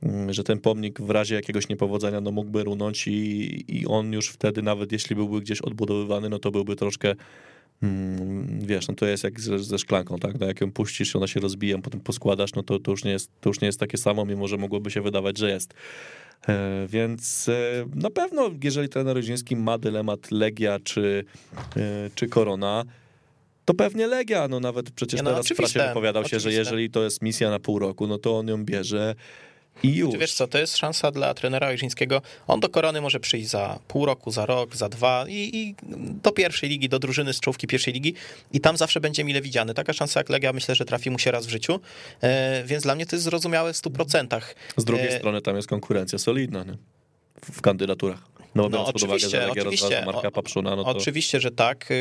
[0.02, 4.28] Mm, że ten pomnik w razie jakiegoś niepowodzenia no mógłby runąć i, i on już
[4.28, 7.14] wtedy, nawet jeśli byłby gdzieś odbudowywany, no to byłby troszkę
[8.58, 11.40] wiesz, no to jest jak ze, ze szklanką, tak, no jak ją puścisz, ona się
[11.40, 14.24] rozbija, potem poskładasz, no to, to, już nie jest, to już nie jest takie samo,
[14.24, 15.74] mimo że mogłoby się wydawać, że jest.
[16.48, 21.24] E, więc e, na pewno, jeżeli trener Rodziński ma dylemat Legia czy,
[21.76, 22.84] e, czy Korona,
[23.64, 26.50] to pewnie Legia, no nawet przecież no, teraz w prasie wypowiadał się, oczywiste.
[26.50, 29.14] że jeżeli to jest misja na pół roku, no to on ją bierze
[29.82, 30.16] i już.
[30.16, 32.22] Wiesz co, to jest szansa dla trenera Ojrzyńskiego.
[32.46, 35.74] On do korony może przyjść za pół roku, za rok, za dwa i, i,
[36.22, 38.14] do pierwszej ligi, do drużyny z czołówki pierwszej ligi
[38.52, 39.74] i tam zawsze będzie mile widziany.
[39.74, 41.80] Taka szansa jak Legia myślę, że trafi mu się raz w życiu,
[42.20, 44.40] e, więc dla mnie to jest zrozumiałe w 100%.
[44.76, 45.18] Z drugiej e...
[45.18, 46.76] strony tam jest konkurencja solidna nie?
[47.52, 48.36] w kandydaturach.
[48.54, 50.90] No, no oczywiście, uwagę, oczywiście, Marka Papszuna, no to...
[50.90, 51.88] oczywiście, że tak.
[51.90, 51.94] E,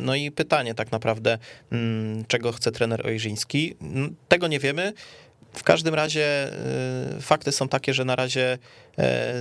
[0.00, 1.38] no i pytanie tak naprawdę,
[1.72, 3.76] mm, czego chce trener Ojrzyński?
[3.80, 4.92] Mm, tego nie wiemy.
[5.56, 6.50] W każdym razie
[7.18, 8.58] y, fakty są takie, że na razie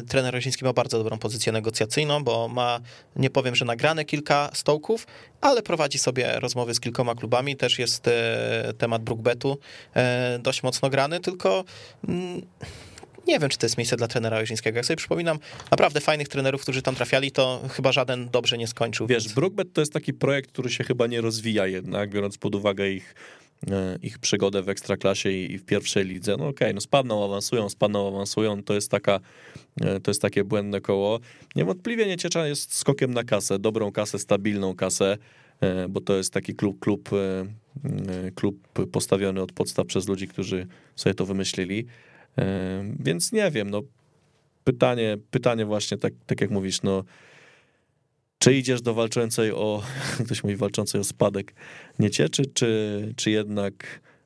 [0.01, 2.80] y, trener Roziński ma bardzo dobrą pozycję negocjacyjną, bo ma,
[3.16, 5.07] nie powiem, że nagrane kilka stołków,
[5.41, 7.55] ale prowadzi sobie rozmowy z kilkoma klubami.
[7.55, 8.11] Też jest y,
[8.78, 9.57] temat Brookbetu
[10.39, 11.64] dość mocno grany, tylko
[12.07, 12.41] mm,
[13.28, 14.78] nie wiem, czy to jest miejsce dla trenera Ojrzyńskiego.
[14.78, 15.39] Jak sobie przypominam,
[15.72, 19.07] naprawdę fajnych trenerów, którzy tam trafiali, to chyba żaden dobrze nie skończył.
[19.07, 19.36] Wiesz, więc...
[19.36, 23.16] Brookbet to jest taki projekt, który się chyba nie rozwija jednak, biorąc pod uwagę ich
[23.16, 23.42] E,
[24.01, 26.32] ich przygodę w ekstraklasie i w pierwszej lidze.
[26.32, 29.20] No okej, okay, no spadną, awansują, spadną, awansują, to jest taka,
[29.82, 31.20] e, to jest takie błędne koło.
[31.55, 35.18] Niewątpliwie Nieciecza jest skokiem na kasę, dobrą kasę, stabilną kasę,
[35.61, 37.09] e, bo to jest taki klub, klub,
[38.36, 41.86] klub postawiony od podstaw przez ludzi, którzy sobie to wymyślili.
[42.99, 43.82] Więc nie wiem, no
[44.64, 47.03] pytanie, pytanie właśnie tak, tak jak mówisz, no
[48.43, 49.83] czy idziesz do walczącej o,
[50.25, 51.53] ktoś mówi walczącej o spadek,
[51.99, 53.73] nie cieczy, czy, czy jednak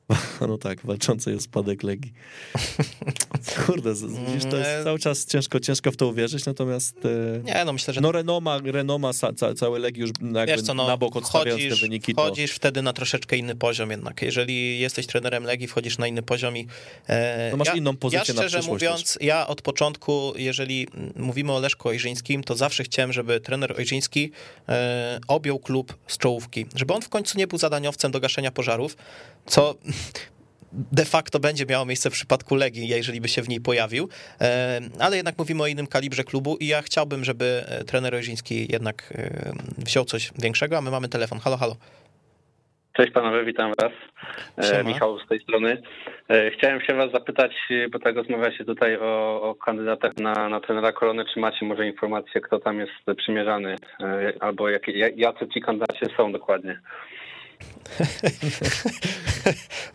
[0.48, 2.12] No tak, walczącej o spadek Legii.
[3.66, 6.96] Kurde, widzisz, to jest cały czas ciężko, ciężko w to uwierzyć, natomiast...
[7.04, 10.74] e, Nie, no myślę, że No renoma, renoma ca, ca, całe Legii już jakby co,
[10.74, 14.22] no, na bok odstawiając wchodzisz, te wyniki, wchodzisz wtedy na troszeczkę inny poziom jednak.
[14.22, 16.66] Jeżeli jesteś trenerem Legii, wchodzisz na inny poziom i...
[17.08, 21.52] E, No masz ja, inną pozycję Ja szczerze mówiąc, ja od początku, jeżeli mm, mówimy
[21.52, 24.30] o Leszku Ojrzyńskim, to zawsze chciałem, żeby trener Ojrzyński
[24.68, 26.66] e, objął klub z czołówki.
[26.74, 28.96] Żeby on w końcu nie był zadaniowcem do gaszenia pożarów,
[29.46, 29.74] co
[30.72, 34.08] de facto będzie miało miejsce w przypadku Legii, jeżeli by się w niej pojawił,
[34.40, 38.72] E, ale jednak mówimy o innym kalibrze klubu i ja chciałbym, żeby e, trener Ojrzyński
[38.72, 41.38] jednak e, wziął coś większego, a my mamy telefon.
[41.38, 41.76] Halo, halo.
[42.92, 43.92] Cześć panowie, witam was.
[44.70, 44.82] Siema.
[44.88, 45.82] Michał z tej strony.
[46.52, 47.52] Chciałem się was zapytać,
[47.92, 51.24] bo tak rozmawia się tutaj o, o kandydatach na, na trenera Korony.
[51.34, 53.76] Czy macie może informację, kto tam jest przymierzany?
[54.40, 56.80] Albo jakie, ja- jacy ci kandydaci są dokładnie?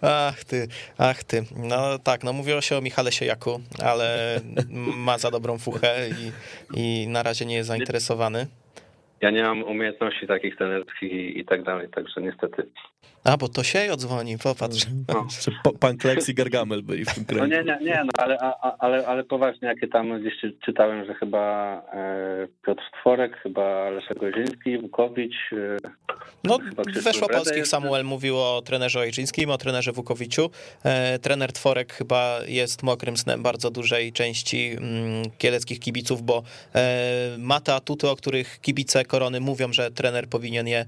[0.01, 1.43] Ach ty, ach ty.
[1.55, 4.39] No tak, no mówiło się o Michale Siejaku, ale
[5.05, 6.31] ma za dobrą fuchę i,
[6.79, 8.47] i na razie nie jest zainteresowany.
[9.21, 12.69] Ja nie mam umiejętności takich trenerskich i, i tak dalej, także niestety.
[13.23, 14.85] A, bo to się odzwoni, popatrz.
[15.07, 15.27] No.
[15.41, 18.37] Czy po, pan Kleks i Gargamel byli w tym No nie, nie, nie, no ale,
[18.79, 24.19] ale, ale poważnie, jakie tam gdzieś czy- czytałem, że chyba e, Piotr Tworek, chyba Leszek
[24.19, 25.35] Goziński, Wukowicz.
[25.53, 25.77] E,
[26.43, 26.57] No,
[27.03, 27.71] weszło polskich jest.
[27.71, 30.49] Samuel mówił o trenerze Ojczyńskim, o trenerze Wukowiciu.
[30.83, 36.43] E, trener Tworek chyba jest mokrym snem bardzo dużej części mm, kieleckich kibiców, bo
[37.37, 40.85] ma te atuty, o których kibice Korony mówią, że trener powinien je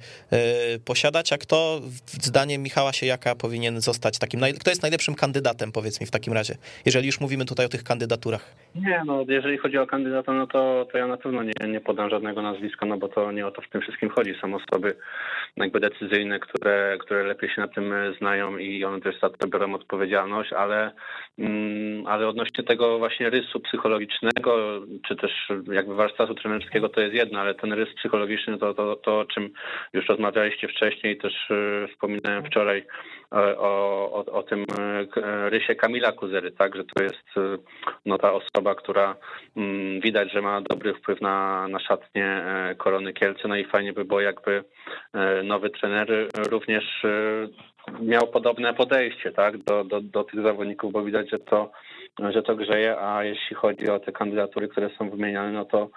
[0.85, 6.01] posiadać, a kto w- zdaniem Michała Siejaka powinien zostać takim, kto jest najlepszym kandydatem, powiedz
[6.01, 8.55] mi w takim razie, jeżeli już mówimy tutaj o tych kandydaturach.
[8.75, 12.09] Nie, no jeżeli chodzi o kandydata, no to, to ja na pewno nie, nie podam
[12.09, 14.35] żadnego nazwiska, no bo to nie o to w tym wszystkim chodzi.
[14.41, 14.95] Są osoby
[15.57, 19.47] jakby decyzyjne, które, które lepiej się na tym e, znają i one też za to
[19.47, 20.91] biorą odpowiedzialność, ale,
[21.39, 25.31] mm, ale odnośnie tego właśnie rysu psychologicznego, czy też
[25.71, 29.49] jakby warsztatu trenerskiego to jest jedno, ale ten rys psychologiczny to, to, to o czym
[29.93, 32.83] już rozmawialiście wcześniej, też e, wspominałem wczoraj
[33.35, 37.57] o, o, o tym e, e, rysie Kamila Kuzery, tak, że to jest e,
[38.05, 39.15] no, ta osoba, która
[39.57, 43.93] mm, widać, że ma dobry wpływ na, na szatnię e, Korony Kielce, no i fajnie
[43.93, 44.63] by było jakby
[45.13, 47.47] e, nowy trener również e,
[48.01, 51.71] miał podobne podejście, tak, do, do, do tych zawodników, bo widać, że to,
[52.29, 55.89] że to grzeje, a jeśli chodzi o te kandydatury, które są wymieniane, no to e,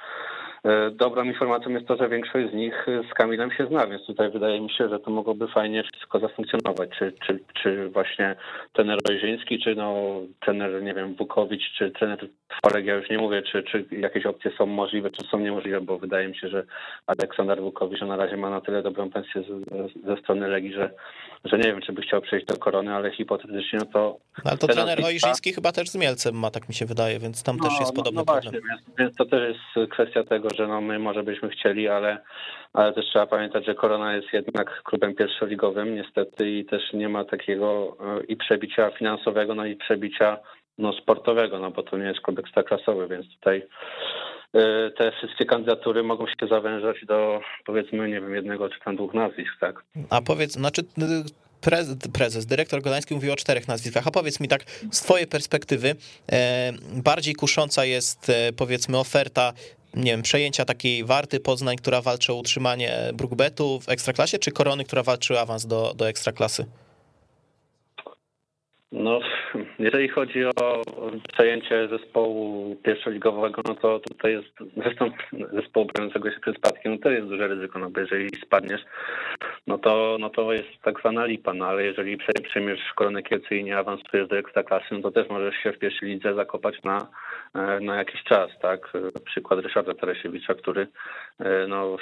[0.92, 4.30] dobrą informacją jest to, że większość z nich e, z Kamilem się zna, więc tutaj
[4.30, 8.36] wydaje mi się, że to mogłoby fajnie wszystko zafunkcjonować, czy, czy, czy właśnie
[8.72, 13.42] trener Rojżyński, czy no trener, nie wiem, Bukowicz, czy trener Tworek, ja już nie mówię,
[13.42, 16.64] czy, czy jakieś opcje są możliwe, czy są niemożliwe, bo wydaje mi się, że
[17.06, 19.42] Aleksander Bukowicz na razie ma na tyle dobrą pensję
[20.06, 20.90] ze strony Legii, że,
[21.44, 24.58] że nie wiem, czy by chciał przejść do Korony, ale hipotetycznie no to No, Ale
[24.58, 27.80] to trener Ojrzyński chyba też z Mielcem ma, tak mi się wydaje, więc tam też
[27.80, 28.52] jest podobny no problem.
[28.52, 32.18] Właśnie, więc, więc to też jest kwestia tego, że no my może byśmy chcieli, ale,
[32.72, 37.24] ale też trzeba pamiętać, że Korona jest jednak klubem pierwszoligowym niestety i też nie ma
[37.24, 40.38] takiego e, i przebicia finansowego, no i przebicia
[40.78, 43.66] no, sportowego, no bo to nie jest klub ekstraklasowy, więc tutaj
[44.54, 49.14] e, te wszystkie kandydatury mogą się zawężać do powiedzmy, nie wiem, jednego czy tam dwóch
[49.14, 49.82] nazwisk, tak?
[50.10, 50.82] A powiedz, znaczy
[51.60, 55.96] prezes, prezes dyrektor Golański mówił o czterech nazwiskach, a powiedz mi tak z twojej perspektywy
[56.32, 59.52] e, bardziej kusząca jest e, powiedzmy oferta
[59.94, 64.84] nie wiem, przejęcia takiej Warty Poznań, która walczy o utrzymanie Brookbetu w Ekstraklasie, czy Korony,
[64.84, 66.66] która walczy o awans do, do Ekstraklasy?
[68.92, 69.20] No,
[69.78, 70.82] jeżeli chodzi o
[71.32, 75.10] przejęcie zespołu pierwszoligowego, no to tutaj jest, zresztą
[75.52, 78.80] zespołu broniącego się przed spadkiem, no to jest duże ryzyko, no bo jeżeli spadniesz,
[79.66, 83.56] no to, no to jest tak zwana lipa, no ale jeżeli prze- przejmiesz koronę Kielce
[83.56, 87.06] i nie awansujesz do ekstraklasy, no to też możesz się w pierwszej lidze zakopać na,
[87.54, 88.92] e, na jakiś czas, tak?
[89.24, 90.86] Przykład Ryszarda Tarasiewicza, który
[91.40, 91.96] e, no,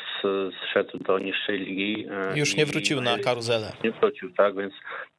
[0.70, 2.06] zszedł do niższej ligi.
[2.10, 3.72] e, Już nie i- wrócił na karuzelę.
[3.84, 4.74] nie wrócił, tak, więc,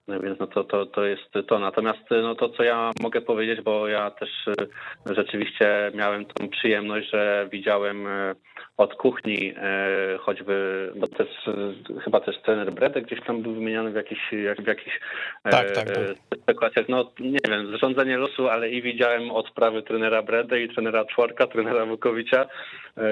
[0.07, 1.59] więc no to, to, to jest to.
[1.59, 7.09] Natomiast no to, co ja mogę powiedzieć, bo ja też e, rzeczywiście miałem tą przyjemność,
[7.11, 8.35] że widziałem e,
[8.77, 13.91] od kuchni e, choćby, bo też e, chyba też trener Bredek gdzieś tam był wymieniany
[13.91, 14.99] w jakichś, jak- w jakichś
[15.43, 15.97] e, Tak, tak, tak.
[16.41, 16.89] spekulacjach.
[16.89, 21.85] No nie wiem, zarządzanie losu, ale i widziałem odprawy trenera Brede i trenera Czworka, trenera
[21.85, 22.45] Wukowicza,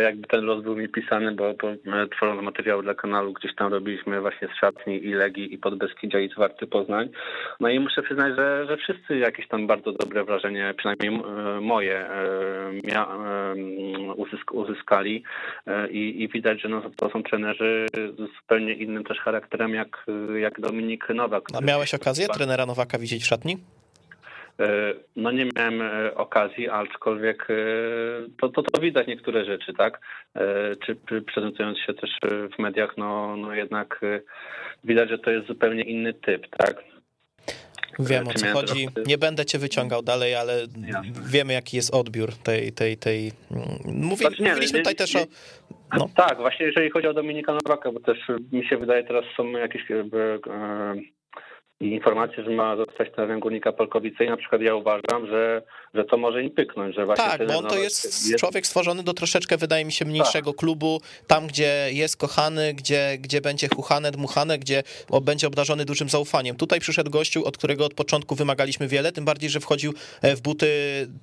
[0.03, 1.67] jakby ten los był mi pisany, bo, bo
[2.15, 6.29] tworząc materiały dla kanału gdzieś tam robiliśmy właśnie z szatni i Legii i Podbeskidzia i
[6.37, 7.09] Warty Poznań.
[7.59, 11.21] No i muszę przyznać, że, że wszyscy jakieś tam bardzo dobre wrażenie, przynajmniej
[11.61, 12.05] moje,
[14.51, 15.23] uzyskali
[15.91, 20.05] i, i widać, że no, to są trenerzy z zupełnie innym też charakterem jak,
[20.39, 21.43] jak Dominik Nowak.
[21.53, 23.57] A miałeś okazję trenera Nowaka widzieć w szatni?
[24.59, 27.55] E, no nie miałem e, okazji, aczkolwiek e,
[28.41, 29.99] to, to, to widać niektóre rzeczy, tak?
[30.85, 30.95] Czy
[31.33, 32.09] prezentując się też
[32.55, 34.01] w mediach, no, no jednak
[34.83, 36.83] widać, że to jest zupełnie inny typ, tak?
[37.99, 38.87] Wiem o co chodzi.
[39.05, 40.53] Nie będę cię wyciągał dalej, ale
[40.87, 41.11] Jasne.
[41.25, 43.31] wiemy jaki jest odbiór tej, tej, tej...
[43.51, 45.25] Mm, mówi, znaczy, nie, mówiliśmy nie, tutaj nie, też o...
[45.97, 46.09] No.
[46.15, 48.17] Tak, właśnie jeżeli chodzi o Dominika Nowaka, bo też
[48.51, 49.81] mi się wydaje teraz są jakieś
[51.79, 55.61] i informacje, że ma zostać trenerem Górnika Polkowice i na przykład ja uważam, że,
[55.93, 56.95] że to może im pyknąć.
[56.95, 60.05] Że właśnie tak, bo on to jest, jest, człowiek stworzony do troszeczkę, wydaje mi się,
[60.05, 60.59] mniejszego tak.
[60.59, 64.83] klubu, tam gdzie jest kochany, gdzie, gdzie będzie chuchane, dmuchane, gdzie
[65.21, 66.55] będzie obdarzony dużym zaufaniem.
[66.55, 70.41] Tutaj przyszedł gościu, od którego od początku wymagaliśmy wiele, tym bardziej, że wchodził e, w
[70.41, 70.67] buty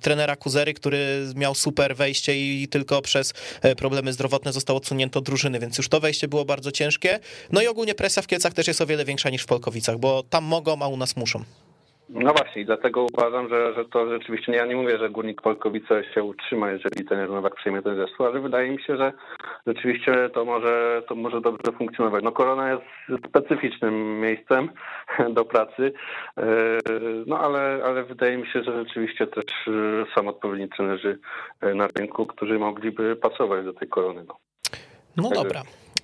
[0.01, 0.97] trenera Kuzery, który
[1.35, 5.89] miał super wejście i tylko przez e, problemy zdrowotne został odsunięty od drużyny, więc już
[5.89, 7.19] to wejście było bardzo ciężkie.
[7.51, 10.23] No i ogólnie presja w Kielcach też jest o wiele większa niż w Polkowicach, bo
[10.23, 11.39] tam mogą, a u nas muszą.
[12.09, 16.03] No właśnie, i dlatego uważam, że, że to rzeczywiście, ja nie mówię, że Górnik Polkowice
[16.13, 19.13] się utrzyma, jeżeli ten Nowak przejmie ten zespół, ale wydaje mi się, że
[19.67, 22.23] rzeczywiście to może, to może dobrze funkcjonować.
[22.23, 22.83] No Korona jest
[23.29, 24.69] specyficznym miejscem
[25.35, 25.93] do pracy,
[26.37, 26.43] e,
[27.27, 29.45] no ale, ale wydaje mi się, że rzeczywiście też
[30.15, 31.19] są odpowiedni trenerzy
[31.75, 34.25] na rynku, którzy mogliby pasować do tej Korony.
[34.27, 34.35] No,
[35.17, 35.61] no dobra.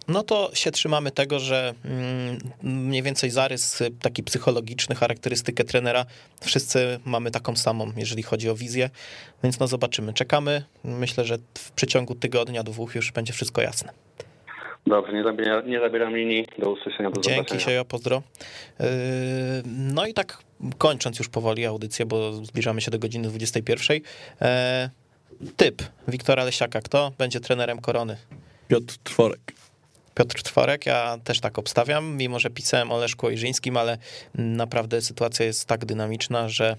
[0.10, 6.06] No to się trzymamy tego, że mm, mniej więcej zarys taki psychologiczny, charakterystykę trenera,
[6.42, 8.90] wszyscy mamy taką samą, jeżeli chodzi o wizję,
[9.44, 10.14] więc no zobaczymy.
[10.14, 10.64] Czekamy.
[10.84, 13.92] Myślę, że w przeciągu tygodnia, dwóch już będzie wszystko jasne.
[14.88, 16.48] Dobrze, nie, zabiera, nie zabieram linii.
[16.60, 18.22] Do usłyszenia, do Dzięki się, pozdro.
[18.80, 18.86] Yy,
[19.66, 20.38] no i tak
[20.78, 23.98] kończąc już powoli audycję, bo zbliżamy się do godziny 21.
[23.98, 26.82] Yy, typ Wiktora Lesiaka.
[26.82, 28.18] Kto będzie trenerem Korony?
[28.68, 29.54] Piotr Tworek.
[30.16, 33.98] Piotr Tworek, ja też tak obstawiam, mimo że pisałem o Leszku Ojrzyńskim, ale
[34.36, 36.76] naprawdę sytuacja jest tak dynamiczna, że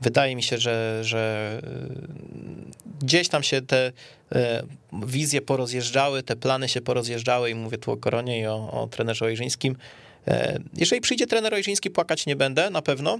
[0.00, 4.36] wydaje mi się, że, że y, gdzieś tam się te y,
[5.06, 9.24] wizje porozjeżdżały, te plany się porozjeżdżały i mówię tu o Koronie i o, o trenerze
[9.24, 9.76] Ojrzyńskim.
[10.28, 10.32] Y,
[10.76, 13.18] jeżeli przyjdzie trener Ojrzyński, płakać nie będę na pewno,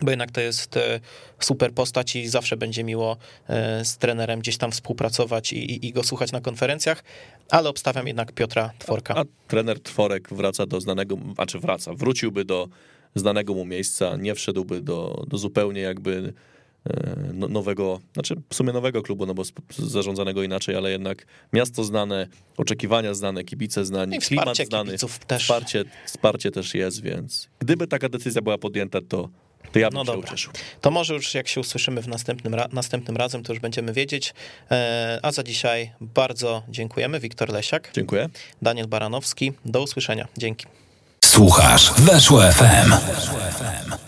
[0.00, 1.00] bo jednak to jest e,
[1.40, 3.16] super postać i zawsze będzie miło
[3.48, 7.04] e, z trenerem gdzieś tam współpracować i, i, go słuchać na konferencjach,
[7.50, 9.14] ale obstawiam jednak Piotra Tworka.
[9.14, 12.68] A, a trener Tworek wraca do znanego, a czy wraca, wróciłby do
[13.14, 16.32] znanego mu miejsca, nie wszedłby do, do zupełnie jakby
[16.90, 19.42] e, no, nowego, znaczy w sumie nowego klubu, no bo
[19.78, 22.26] zarządzanego inaczej, ale jednak miasto znane,
[22.56, 24.96] oczekiwania znane, kibice znani, I klimat znany,
[25.26, 25.42] też.
[25.42, 29.28] Wsparcie, wsparcie też jest, więc gdyby taka decyzja była podjęta, to
[29.72, 30.28] to ja bym no się dobra.
[30.28, 30.52] ucieszył.
[30.80, 34.34] To może już jak się usłyszymy w następnym, ra następnym razem, to już będziemy wiedzieć.
[34.70, 37.20] E, a za dzisiaj bardzo dziękujemy.
[37.20, 37.90] Wiktor Lesiak.
[37.94, 38.28] Dziękuję.
[38.62, 39.52] Daniel Baranowski.
[39.64, 40.28] Do usłyszenia.
[40.38, 40.66] Dzięki.
[41.24, 42.90] Słuchasz Weszło FM.
[42.90, 44.07] Weszło FM.